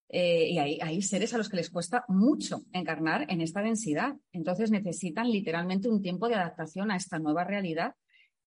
[0.10, 4.16] Eh, y hay, hay, seres a los que les cuesta mucho encarnar en esta densidad.
[4.32, 7.96] Entonces necesitan literalmente un tiempo de adaptación a esta nueva realidad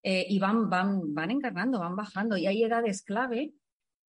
[0.02, 2.36] eh, y van, van, van encarnando, van bajando.
[2.36, 3.54] Y hay edades clave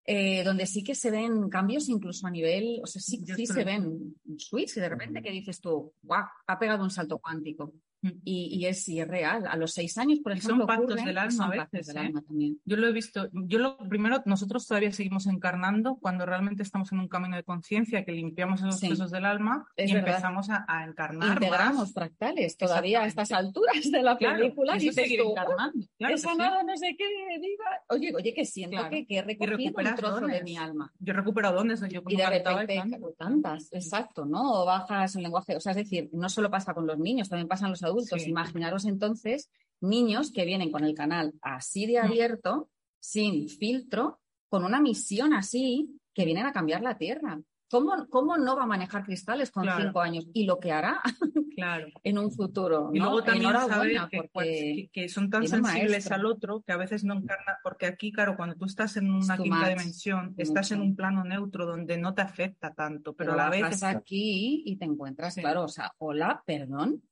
[0.04, 3.64] eh, donde sí que se ven cambios incluso a nivel, o sea, sí, sí se
[3.64, 7.72] ven switch y de repente que dices tú, guau, ha pegado un salto cuántico.
[8.02, 9.46] Y, es, y es real.
[9.46, 11.88] A los seis años, por ejemplo, son pactos del alma a veces.
[11.88, 12.12] ¿eh?
[12.26, 12.60] también.
[12.64, 13.28] Yo lo he visto.
[13.32, 18.04] Yo lo primero, nosotros todavía seguimos encarnando cuando realmente estamos en un camino de conciencia
[18.04, 21.42] que limpiamos esos pesos del alma y empezamos a, a, encarnar.
[21.42, 25.86] Integramos fractales todavía a estas alturas de la película y seguir encarnando.
[25.98, 27.04] esa nada, no sé qué,
[27.40, 27.64] diga.
[27.88, 30.92] Oye, oye, que siento que, que he recogido un trozo de mi alma.
[30.98, 31.80] Yo he recuperado dones.
[31.88, 34.62] Yo y de repente, tantas, exacto, ¿no?
[34.62, 35.56] O bajas un lenguaje.
[35.56, 38.84] O sea, es decir, no solo pasa con los niños, también pasan los adultos Imaginaros
[38.84, 42.04] entonces niños que vienen con el canal así de mm.
[42.04, 47.40] abierto, sin filtro, con una misión así, que vienen a cambiar la Tierra.
[47.68, 50.26] ¿Cómo, ¿Cómo, no va a manejar cristales con cinco años?
[50.32, 51.00] Y lo que hará
[51.56, 51.88] claro.
[52.04, 52.90] en un futuro.
[52.92, 57.14] Y luego también saber que, que, son tan sensibles al otro que a veces no
[57.14, 61.24] encarna, porque aquí, claro, cuando tú estás en una quinta dimensión, estás en un plano
[61.24, 63.64] neutro donde no te afecta tanto, pero, a la vez...
[63.64, 67.02] Estás aquí y te encuentras, claro, o sea, hola, perdón,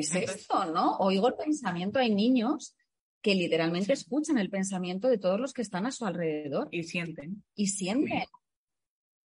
[0.00, 0.96] ¿qué es esto, no?
[0.98, 2.76] Oigo el pensamiento, hay niños
[3.22, 6.68] que literalmente escuchan el pensamiento de todos los que están a su alrededor.
[6.72, 7.44] Y sienten.
[7.54, 8.24] Y sienten.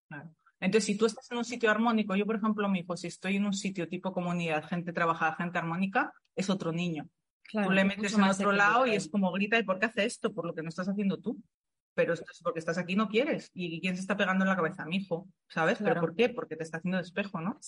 [0.08, 0.36] Claro.
[0.60, 3.36] Entonces, si tú estás en un sitio armónico, yo, por ejemplo, mi hijo, si estoy
[3.36, 7.10] en un sitio tipo comunidad, gente trabajada, gente armónica, es otro niño.
[7.52, 10.34] tú le metes en otro lado y es como grita, ¿y por qué hace esto?
[10.34, 11.38] Por lo que no estás haciendo tú.
[11.98, 13.50] Pero esto es porque estás aquí no quieres.
[13.56, 14.86] ¿Y quién se está pegando en la cabeza?
[14.86, 15.80] Mi hijo, ¿sabes?
[15.84, 16.30] ¿Pero por qué?
[16.30, 17.60] Porque te está haciendo despejo, ¿no?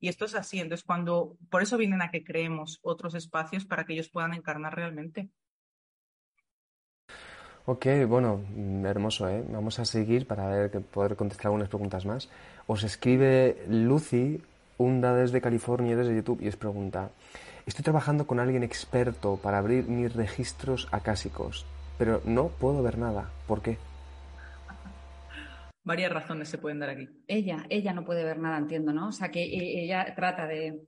[0.00, 0.58] Y esto es así.
[0.58, 4.74] Entonces, cuando, por eso vienen a que creemos otros espacios para que ellos puedan encarnar
[4.74, 5.30] realmente.
[7.64, 8.44] Ok, bueno,
[8.84, 9.44] hermoso, ¿eh?
[9.48, 12.28] Vamos a seguir para ver, que poder contestar algunas preguntas más.
[12.66, 14.42] Os escribe Lucy,
[14.78, 17.12] Hunda desde California, desde YouTube, y os pregunta,
[17.66, 21.66] estoy trabajando con alguien experto para abrir mis registros acásicos,
[21.98, 23.30] pero no puedo ver nada.
[23.46, 23.78] ¿Por qué?
[25.86, 27.08] varias razones se pueden dar aquí.
[27.28, 29.08] Ella, ella no puede ver nada, entiendo, ¿no?
[29.08, 30.82] O sea, que e, ella trata de...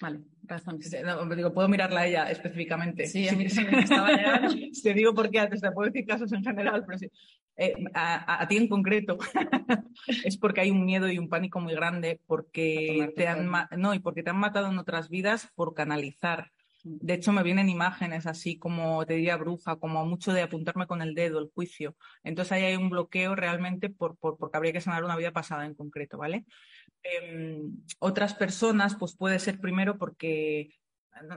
[0.00, 0.94] Vale, razones.
[1.36, 3.06] digo, puedo mirarla a ella específicamente.
[3.06, 4.08] Sí, a mí me estaba
[4.82, 7.10] Te digo por qué antes te puedo decir casos en general, pero sí.
[7.56, 9.16] Eh, a, ti en concreto
[10.24, 14.00] es porque hay un miedo y un pánico muy grande porque te han no y
[14.00, 16.50] porque te han matado en otras vidas por canalizar
[16.86, 21.02] de hecho, me vienen imágenes así como te diría bruja, como mucho de apuntarme con
[21.02, 21.96] el dedo, el juicio.
[22.22, 25.74] Entonces ahí hay un bloqueo realmente por, porque habría que sanar una vida pasada en
[25.74, 26.46] concreto, ¿vale?
[27.02, 30.70] Em, otras personas, pues puede ser primero porque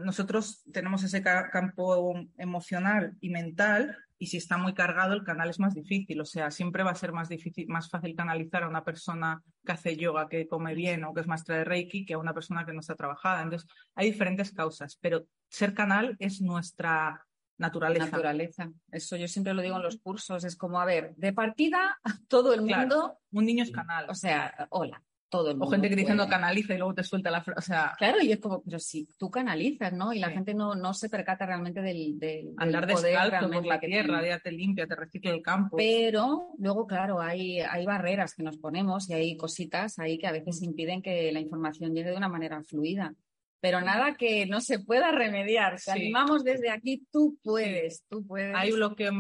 [0.04, 5.60] nosotros tenemos ese campo emocional y mental y si está muy cargado el canal es
[5.60, 8.84] más difícil, o sea, siempre va a ser más difícil, más fácil canalizar a una
[8.84, 12.18] persona que hace yoga, que come bien o que es maestra de Reiki que a
[12.18, 13.42] una persona que no está trabajada.
[13.42, 17.26] Entonces, hay diferentes causas, pero ser canal es nuestra
[17.58, 18.06] naturaleza.
[18.06, 18.72] Naturaleza.
[18.92, 21.98] Eso yo siempre lo digo en los cursos, es como, a ver, de partida
[22.28, 23.20] todo el mundo...
[23.32, 24.06] un niño es canal.
[24.10, 25.68] O sea, hola todo el mundo.
[25.68, 27.60] O gente que dice no canaliza y luego te suelta la frase.
[27.60, 30.12] O sea, claro, y es como, pero si tú canalizas, ¿no?
[30.12, 33.80] Y la gente no, no se percata realmente del, del andar del descalzo por la
[33.80, 35.78] tierra, ya te limpia, te recicla el campo.
[35.78, 40.32] Pero luego, claro, hay, hay barreras que nos ponemos y hay cositas ahí que a
[40.32, 40.66] veces mm.
[40.66, 43.14] impiden que la información llegue de una manera fluida.
[43.62, 45.78] Pero nada que no se pueda remediar.
[45.84, 48.56] Te animamos desde aquí, tú puedes, tú puedes.
[48.56, 49.12] Hay bloqueo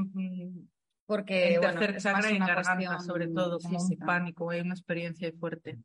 [1.10, 5.80] porque en bueno, tercer y garganta, sobre todo, como un pánico, hay una experiencia fuerte.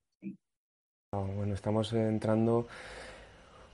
[1.22, 2.66] Bueno, estamos entrando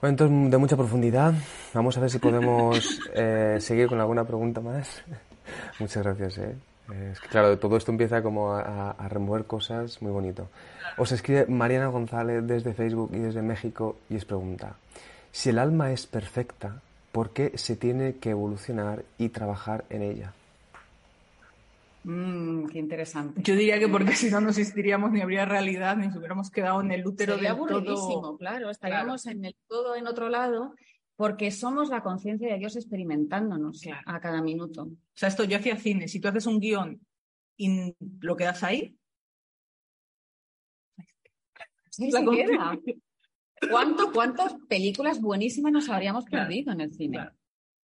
[0.00, 1.34] momentos de mucha profundidad.
[1.74, 5.02] Vamos a ver si podemos eh, seguir con alguna pregunta más.
[5.78, 6.38] Muchas gracias.
[6.38, 6.54] Eh.
[7.12, 10.48] Es que, claro, todo esto empieza como a, a remover cosas muy bonito.
[10.96, 14.74] Os escribe Mariana González desde Facebook y desde México y os pregunta,
[15.30, 16.82] si el alma es perfecta,
[17.12, 20.32] ¿por qué se tiene que evolucionar y trabajar en ella?
[22.02, 23.42] Mm, qué interesante.
[23.42, 26.80] Yo diría que porque si no, no existiríamos ni habría realidad, ni si hubiéramos quedado
[26.80, 28.38] en el útero Sería del aburridísimo, todo.
[28.38, 28.70] claro.
[28.70, 30.74] Estaríamos en el todo en otro lado
[31.16, 34.00] porque somos la conciencia de Dios experimentándonos Claro.
[34.06, 34.84] a cada minuto.
[34.84, 36.08] O sea, esto yo hacía cine.
[36.08, 36.98] Si tú haces un guion
[37.58, 38.96] y lo quedas ahí,
[41.90, 42.46] conciencia.
[42.46, 42.78] queda.
[43.70, 47.28] ¿Cuánto, ¿Cuántas películas buenísimas nos habríamos Claro, perdido en el cine?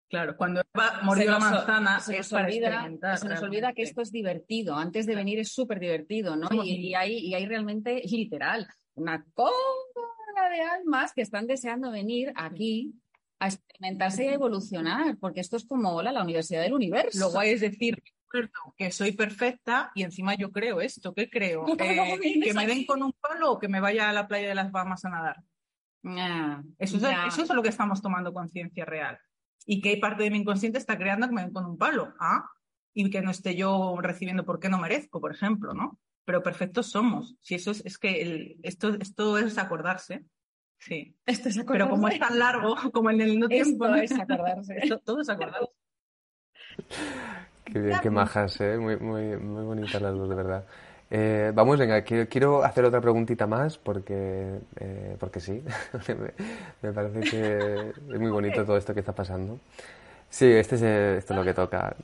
[0.10, 0.36] Claro.
[0.38, 3.82] Cuando Eva mordió la manzana, se nos, es para olvida, experimentar se nos olvida realmente.
[3.82, 4.76] que esto es divertido.
[4.76, 6.48] Antes de venir es súper divertido, ¿no?
[6.64, 12.32] Y, y hay, y hay realmente, literal, una cola de almas que están deseando venir
[12.36, 12.94] aquí
[13.40, 17.20] a experimentarse y a evolucionar, porque esto es como, hola, la universidad del universo.
[17.20, 18.02] Lo guay es decir,
[18.78, 21.14] que soy perfecta y encima yo creo esto.
[21.14, 21.64] ¿Qué creo?
[21.66, 24.50] ¿Cómo Eh, ¿Que me den con un palo o que me vaya a la playa
[24.50, 25.38] de las Bahamas a nadar?
[26.06, 29.18] Ah, Eso es, eso es lo que estamos tomando conciencia real.
[29.66, 32.14] Y que hay parte de mi inconsciente está creando que me den con un palo.
[32.20, 32.50] ¿ah?
[32.94, 36.00] Y que no esté yo recibiendo porque no merezco, por ejemplo, ¿no?
[36.24, 37.36] Pero perfectos somos.
[37.42, 40.26] Si eso es, es que el- esto, esto es acordarse.
[40.80, 41.16] Sí.
[41.26, 44.78] Esto es Pero como es tan largo, como en el no tiempo, es acordarse.
[44.82, 45.70] Esto- todo es acordarse.
[47.66, 48.78] Qué bien, qué majas, ¿eh?
[48.78, 50.66] Muy, muy, muy bonitas las dos, de verdad.
[51.12, 55.64] Eh, vamos, venga, quiero, quiero hacer otra preguntita más porque, eh, porque sí,
[56.82, 59.60] me, parece que es muy bonito todo esto que está pasando.
[60.30, 61.96] Sí, este es, eh, esto es lo que toca.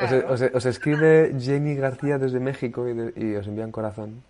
[0.00, 0.32] Os, Claro.
[0.32, 4.22] os- os escribe Jenny García desde México y, de- y os envía un corazón.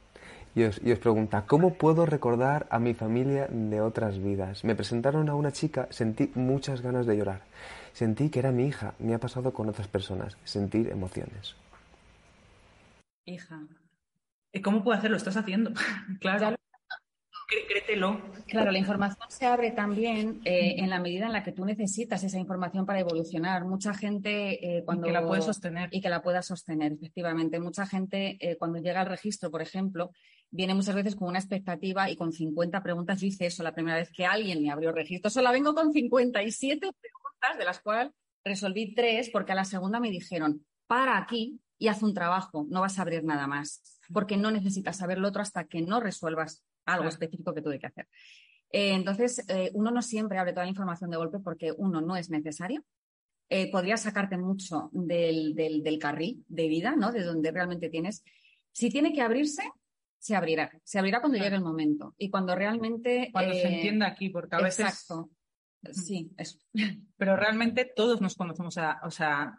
[0.54, 4.62] Y os, y os pregunta, ¿cómo puedo recordar a mi familia de otras vidas?
[4.64, 7.40] Me presentaron a una chica, sentí muchas ganas de llorar.
[7.92, 11.56] Sentí que era mi hija, me ha pasado con otras personas, sentir emociones.
[13.26, 13.58] Hija.
[14.54, 15.16] ¿Y ¿Cómo puedo hacerlo?
[15.16, 15.72] Estás haciendo.
[16.20, 16.52] Claro.
[16.52, 16.56] lo-
[17.46, 18.22] Cré- Créetelo.
[18.46, 22.24] Claro, la información se abre también eh, en la medida en la que tú necesitas
[22.24, 23.64] esa información para evolucionar.
[23.66, 25.88] Mucha gente eh, cuando Y que la puedes sostener.
[25.92, 27.60] y que la pueda sostener, efectivamente.
[27.60, 30.10] Mucha gente eh, cuando llega al registro, por ejemplo,
[30.50, 33.20] viene muchas veces con una expectativa y con 50 preguntas.
[33.20, 35.30] Yo hice eso la primera vez que alguien me abrió registro.
[35.30, 38.10] Solo vengo con 57 preguntas, de las cuales
[38.42, 42.80] resolví tres, porque a la segunda me dijeron, para aquí y haz un trabajo, no
[42.80, 46.64] vas a abrir nada más, porque no necesitas saber lo otro hasta que no resuelvas
[46.86, 48.08] algo específico que tuve que hacer.
[48.70, 52.16] Eh, entonces, eh, uno no siempre abre toda la información de golpe porque uno no
[52.16, 52.84] es necesario.
[53.48, 57.12] Eh, podría sacarte mucho del, del, del carril de vida, ¿no?
[57.12, 58.24] De donde realmente tienes.
[58.72, 59.62] Si tiene que abrirse,
[60.18, 60.72] se abrirá.
[60.82, 61.44] Se abrirá cuando Claro.
[61.50, 62.14] llegue el momento.
[62.18, 63.28] Y cuando realmente.
[63.32, 64.80] Cuando se entienda aquí, porque a veces.
[64.80, 65.30] Exacto.
[65.92, 66.58] Sí, eso.
[67.18, 69.56] Pero realmente todos nos conocemos, a- o sea,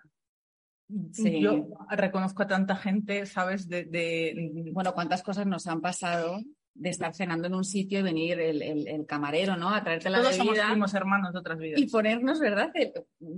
[1.11, 1.41] Sí.
[1.41, 3.67] yo reconozco a tanta gente, ¿sabes?
[3.67, 6.39] De, de- Bueno, cuántas cosas nos han pasado
[6.77, 9.69] de estar cenando en un sitio y venir el, el- el camarero, ¿no?
[9.69, 10.69] A traerte la todos somos bebida.
[10.71, 11.79] primos hermanos de otras vidas.
[11.79, 12.69] y ponernos, ¿verdad?
[12.73, 12.91] El,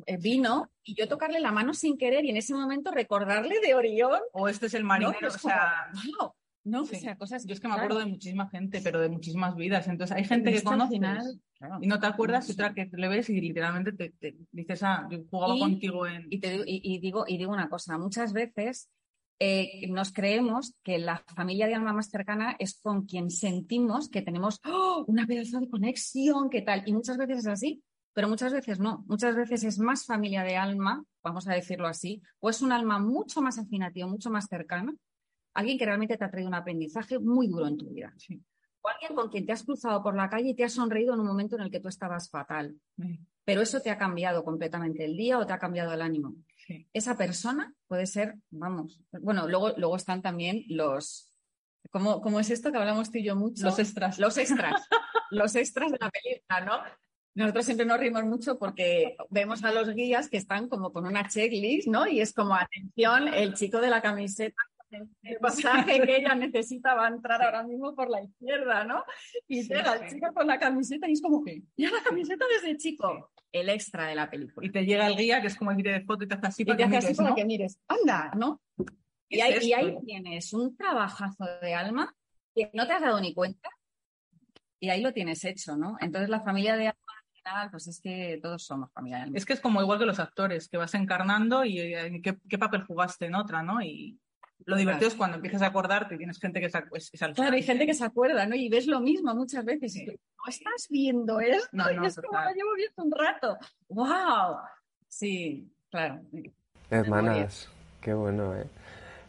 [0.08, 3.76] el vino y yo tocarle la mano sin querer y en ese momento recordarle de
[3.76, 4.20] Orión.
[4.34, 6.32] O este es el marinero, o sea, como, wow,
[6.68, 6.86] ¿no?
[6.86, 6.96] sí.
[6.96, 7.46] O sea, cosas.
[7.46, 7.86] yo es que me claro.
[7.86, 9.88] acuerdo de muchísima gente, pero de muchísimas vidas.
[9.88, 11.00] Entonces hay gente que conoces
[11.58, 11.80] claro.
[11.82, 15.08] y no te acuerdas y otra que le ves y literalmente te, te dices, ah,
[15.10, 16.28] yo jugaba Y- contigo en...
[16.30, 18.90] Y, te digo, y, y digo, y digo una cosa, muchas veces
[19.40, 24.24] eh, nos creemos que la familia de alma más cercana es con quien sentimos que
[24.24, 25.06] tenemos ¡oh!
[25.08, 26.84] una pedazo de conexión, ¿qué tal?
[26.88, 29.04] Y muchas veces es así, pero muchas veces no.
[29.08, 32.98] Muchas veces es más familia de alma, vamos a decirlo así, o es un alma
[32.98, 34.92] mucho más afín a ti o mucho más cercana,
[35.58, 38.14] alguien que realmente te ha traído un aprendizaje muy duro en tu vida.
[38.18, 38.40] Sí.
[38.82, 41.20] O alguien con quien te has cruzado por la calle y te has sonreído en
[41.20, 42.76] un momento en el que tú estabas fatal.
[43.44, 46.36] Pero eso te ha cambiado completamente el día o te ha cambiado el ánimo
[46.68, 46.86] Sí.
[46.92, 51.32] esa persona puede ser, vamos, bueno, luego, luego están también los,
[51.92, 53.64] ¿cómo, cómo es esto que hablamos tú y yo mucho?
[53.64, 54.20] Los extras.
[54.20, 54.86] Los extras,
[55.32, 56.84] los extras de la película, ¿no?
[57.36, 61.28] Nosotros siempre nos rimos mucho porque vemos a los guías que están como con una
[61.28, 62.06] checklist, ¿no?
[62.06, 64.62] Y es como, atención, el chico de la camiseta,
[64.92, 69.04] el pasaje que ella necesita va a entrar ahora mismo por la izquierda, ¿no?
[69.48, 71.64] Y Sí, llega el chico con la camiseta y es como, Sí.
[71.78, 73.32] ya la camiseta desde chico.
[73.52, 74.66] El extra de la película.
[74.68, 76.62] Y te llega el guía, que es como decir de foto y te hace así
[76.64, 78.62] Y para te que hace así mires, que mires, anda, ¿no?
[79.30, 80.02] Y ¿Qué ahí, es y ahí esto?
[80.06, 82.14] tienes un trabajazo de alma
[82.56, 83.70] que no te has dado ni cuenta
[84.80, 85.98] y ahí lo tienes hecho, ¿no?
[86.00, 89.38] Entonces la familia de alma, pues es que todos somos familia de alma.
[89.38, 92.58] Es que es como igual que los actores, que vas encarnando y eh, qué, qué
[92.58, 93.82] papel jugaste en otra, ¿no?
[93.82, 94.20] Y
[94.66, 97.34] lo divertido es cuando empiezas a acordarte y tienes gente que se, pues, es al
[97.34, 98.56] Claro, hay gente que se acuerda, ¿no?
[98.56, 99.96] Y ves lo mismo muchas veces.
[99.96, 100.06] y Sí.
[100.06, 101.68] tú, no estás viendo esto.
[101.72, 103.58] No, no, y es como lo llevo viendo un rato.
[103.90, 104.58] ¡Wow!
[105.08, 106.22] Sí, claro.
[106.90, 107.70] Hermanas,
[108.02, 108.66] qué bueno, ¿eh?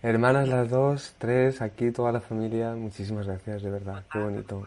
[0.03, 4.66] Hermanas las dos, tres, aquí toda la familia, muchísimas gracias, de verdad, qué bonito.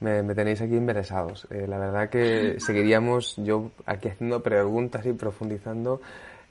[0.00, 1.46] Me, me, tenéis aquí embelesados.
[1.50, 6.00] Eh, la verdad que seguiríamos yo aquí haciendo preguntas y profundizando.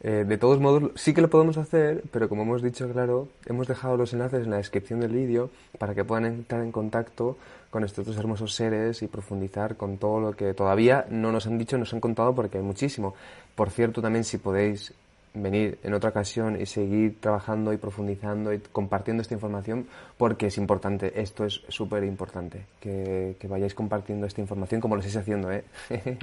[0.03, 3.67] Eh, de todos modos, sí que lo podemos hacer, pero como hemos dicho, claro, hemos
[3.67, 7.37] dejado los enlaces en la descripción del vídeo para que puedan entrar en contacto
[7.69, 11.59] con estos dos hermosos seres y profundizar con todo lo que todavía no nos han
[11.59, 13.13] dicho, nos han contado, porque hay muchísimo.
[13.53, 14.91] Por cierto, también si podéis
[15.33, 20.57] venir en otra ocasión y seguir trabajando y profundizando y compartiendo esta información porque es
[20.57, 25.51] importante, esto es súper importante, que, que, vayáis compartiendo esta información como lo estáis haciendo,
[25.51, 25.63] ¿eh?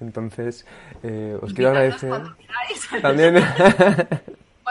[0.00, 0.66] Entonces,
[1.02, 2.12] eh, os quiero agradecer
[3.00, 3.36] también.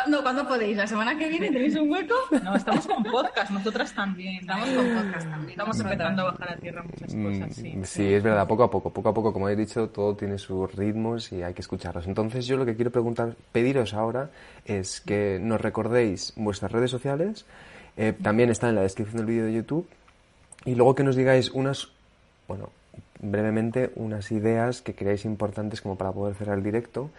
[0.04, 0.76] ¿Cuándo, podéis?
[0.76, 2.16] ¿La semana que viene tenéis un hueco?
[2.44, 4.36] No, estamos con podcast, nosotras también.
[4.42, 5.50] Estamos con podcast también.
[5.52, 7.80] Estamos empezando a bajar a tierra muchas mm, cosas, sí.
[7.84, 10.74] Sí, es verdad, poco a poco, poco a poco, como he dicho, todo tiene sus
[10.76, 12.08] ritmos y hay que escucharlos.
[12.08, 14.30] Entonces yo lo que quiero preguntar, pediros ahora
[14.66, 17.46] es que nos recordéis vuestras redes sociales,
[17.96, 19.88] eh, también está en la descripción del vídeo de YouTube,
[20.66, 21.90] y luego que nos digáis unas,
[22.48, 22.70] bueno,
[23.20, 27.10] brevemente, unas ideas que creáis importantes como para poder cerrar el directo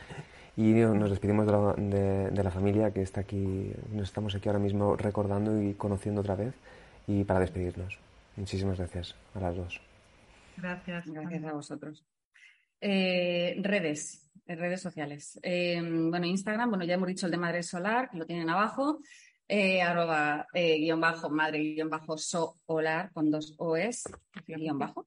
[0.56, 1.74] y nos despedimos de la,
[2.30, 6.36] de, la, familia que está aquí, nos estamos aquí ahora mismo recordando y conociendo otra
[6.36, 6.54] vez
[7.06, 7.98] y para despedirnos.
[8.36, 9.80] Muchísimas gracias a las dos.
[10.56, 11.06] Gracias.
[11.06, 12.04] Gracias a vosotros.
[12.80, 15.38] Eh, redes, eh, redes sociales.
[15.42, 19.00] Eh, bueno, Instagram, bueno, ya hemos dicho el de Madre Solar, que lo tienen abajo.
[19.82, 24.04] arroba guion bajo madre guion bajo solar con dos OS
[24.46, 25.06] guion bajo.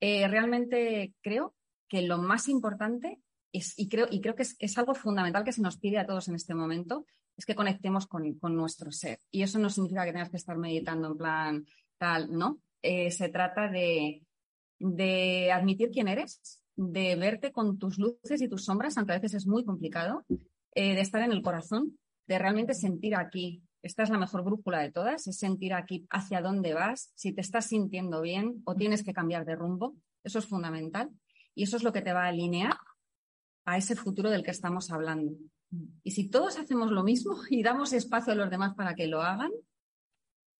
[0.00, 1.54] Eh, realmente creo
[1.88, 3.20] que lo más importante
[3.52, 6.28] es, y creo, y creo que es, algo fundamental que se nos pide a todos
[6.28, 7.04] en este momento,
[7.36, 9.20] es que conectemos con, con nuestro ser.
[9.30, 11.66] Y eso no significa que tengas que estar meditando en plan
[11.98, 12.60] tal, ¿no?
[12.82, 14.22] Eh, se trata de,
[14.78, 19.34] de admitir quién eres, de verte con tus luces y tus sombras, aunque a veces
[19.34, 20.24] es muy complicado,
[20.74, 23.62] eh, de estar en el corazón, de realmente sentir aquí.
[23.82, 27.40] Esta es la mejor brújula de todas, es sentir aquí hacia dónde vas, si te
[27.40, 29.96] estás sintiendo bien o tienes que cambiar de rumbo.
[30.22, 31.10] Eso es fundamental.
[31.54, 32.76] Y eso es lo que te va a alinear
[33.64, 35.32] a ese futuro del que estamos hablando.
[36.02, 39.22] Y si todos hacemos lo mismo y damos espacio a los demás para que lo
[39.22, 39.50] hagan,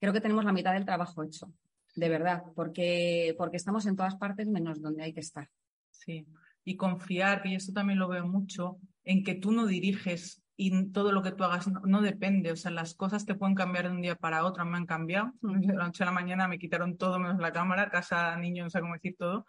[0.01, 1.53] creo que tenemos la mitad del trabajo hecho
[1.99, 5.49] de verdad, porque, porque estamos en todas partes menos donde hay que estar.
[5.91, 6.27] Sí,
[6.65, 11.13] y confiar, y esto también lo veo mucho, en que tú no diriges y todo
[11.13, 14.03] lo que tú hagas no, depende, o sea, las cosas te pueden cambiar de un
[14.03, 17.21] día para otro, me han cambiado, de la noche a la mañana me quitaron todo
[17.21, 19.47] menos la cámara, casa, niños, no sé cómo decir todo,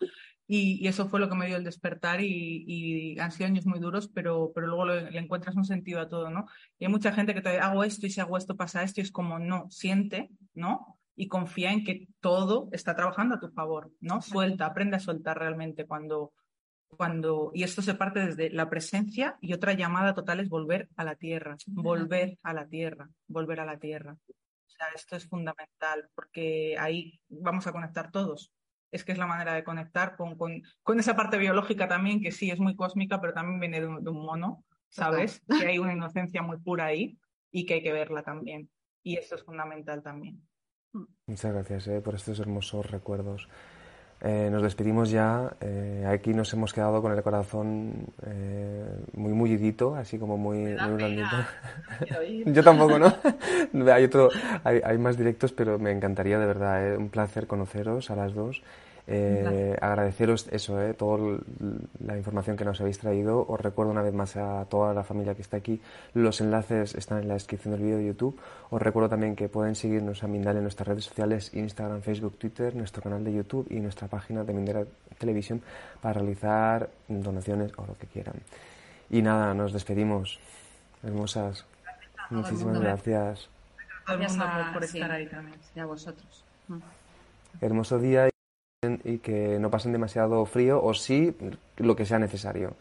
[0.47, 3.79] y, eso fue lo que me dio el despertar y, y han sido años muy
[3.79, 6.45] duros, pero, pero luego le, encuentras un sentido a todo, ¿no?
[6.77, 9.01] Y hay mucha gente que te dice, hago esto y si hago esto pasa esto
[9.01, 10.98] y es como, no, siente, ¿no?
[11.19, 14.21] Y confía en que todo está trabajando a tu favor, ¿no?
[14.21, 16.31] Suelta, aprende a soltar realmente cuando,
[16.87, 21.03] cuando, y esto se parte desde la presencia y otra llamada total es volver a
[21.03, 24.13] la tierra, volver a la tierra, volver a la tierra.
[24.13, 28.53] O sea, esto es fundamental porque ahí vamos a conectar todos.
[28.89, 32.31] Es que es la manera de conectar con, con, con esa parte biológica también, que
[32.31, 35.43] sí es muy cósmica, pero también viene de un, de un mono, ¿sabes?
[35.65, 37.19] Que hay una inocencia muy pura ahí
[37.51, 38.69] y que hay que verla también.
[39.03, 40.48] Y esto es fundamental también.
[41.27, 43.47] Muchas gracias eh, por estos hermosos recuerdos.
[44.21, 45.55] Eh, nos despedimos ya.
[45.61, 50.93] Eh, aquí nos hemos quedado con el corazón eh, muy mullidito, así como muy, muy
[50.95, 51.35] blandito.
[52.45, 53.13] Yo tampoco, ¿no?
[53.93, 54.29] hay, otro,
[54.63, 56.97] hay, hay, más directos, pero me encantaría de verdad.
[56.97, 58.61] Un placer conoceros a las dos.
[59.11, 61.39] Eh, agradeceros eso, eh, toda
[62.05, 63.43] la información que nos habéis traído.
[63.47, 65.81] Os recuerdo una vez más a toda la familia que está aquí.
[66.13, 68.39] Los enlaces están en la descripción del vídeo de YouTube.
[68.69, 72.75] Os recuerdo también que pueden seguirnos a Mindal en nuestras redes sociales, Instagram, Facebook, Twitter,
[72.75, 74.83] nuestro canal de YouTube y nuestra página de Mindera
[75.17, 75.59] Televisión
[76.01, 78.35] para realizar donaciones o lo que quieran.
[79.09, 80.39] Y nada, nos despedimos.
[81.01, 81.65] Hermosas.
[82.29, 83.49] Muchísimas gracias.
[84.05, 85.57] Gracias a, por estar sí, ahí también.
[85.75, 86.43] Y a vosotros.
[87.59, 88.29] Hermoso día
[88.81, 91.35] y que no pasen demasiado frío o sí
[91.77, 92.77] lo que sea necesario.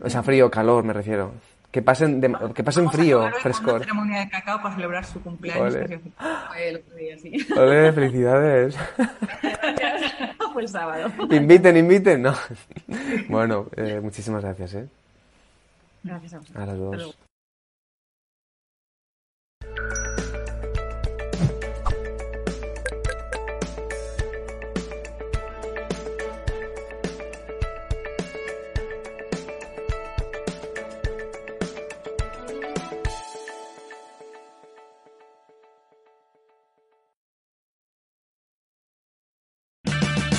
[0.00, 1.32] O sea, frío, calor me refiero.
[1.70, 3.74] Que pasen, de, que pasen Vamos frío, a frescor.
[3.76, 5.74] Una ceremonia de cacao para celebrar su cumpleaños.
[5.74, 5.86] Ole.
[5.86, 7.46] que fue el otro día, sí.
[7.56, 8.76] Ole, felicidades.
[10.52, 11.12] Fue el sábado.
[11.30, 12.34] inviten, inviten, no.
[13.28, 14.88] Bueno, eh, muchísimas gracias, ¿eh?
[16.02, 16.62] Gracias a vosotros.
[16.62, 17.16] A las dos.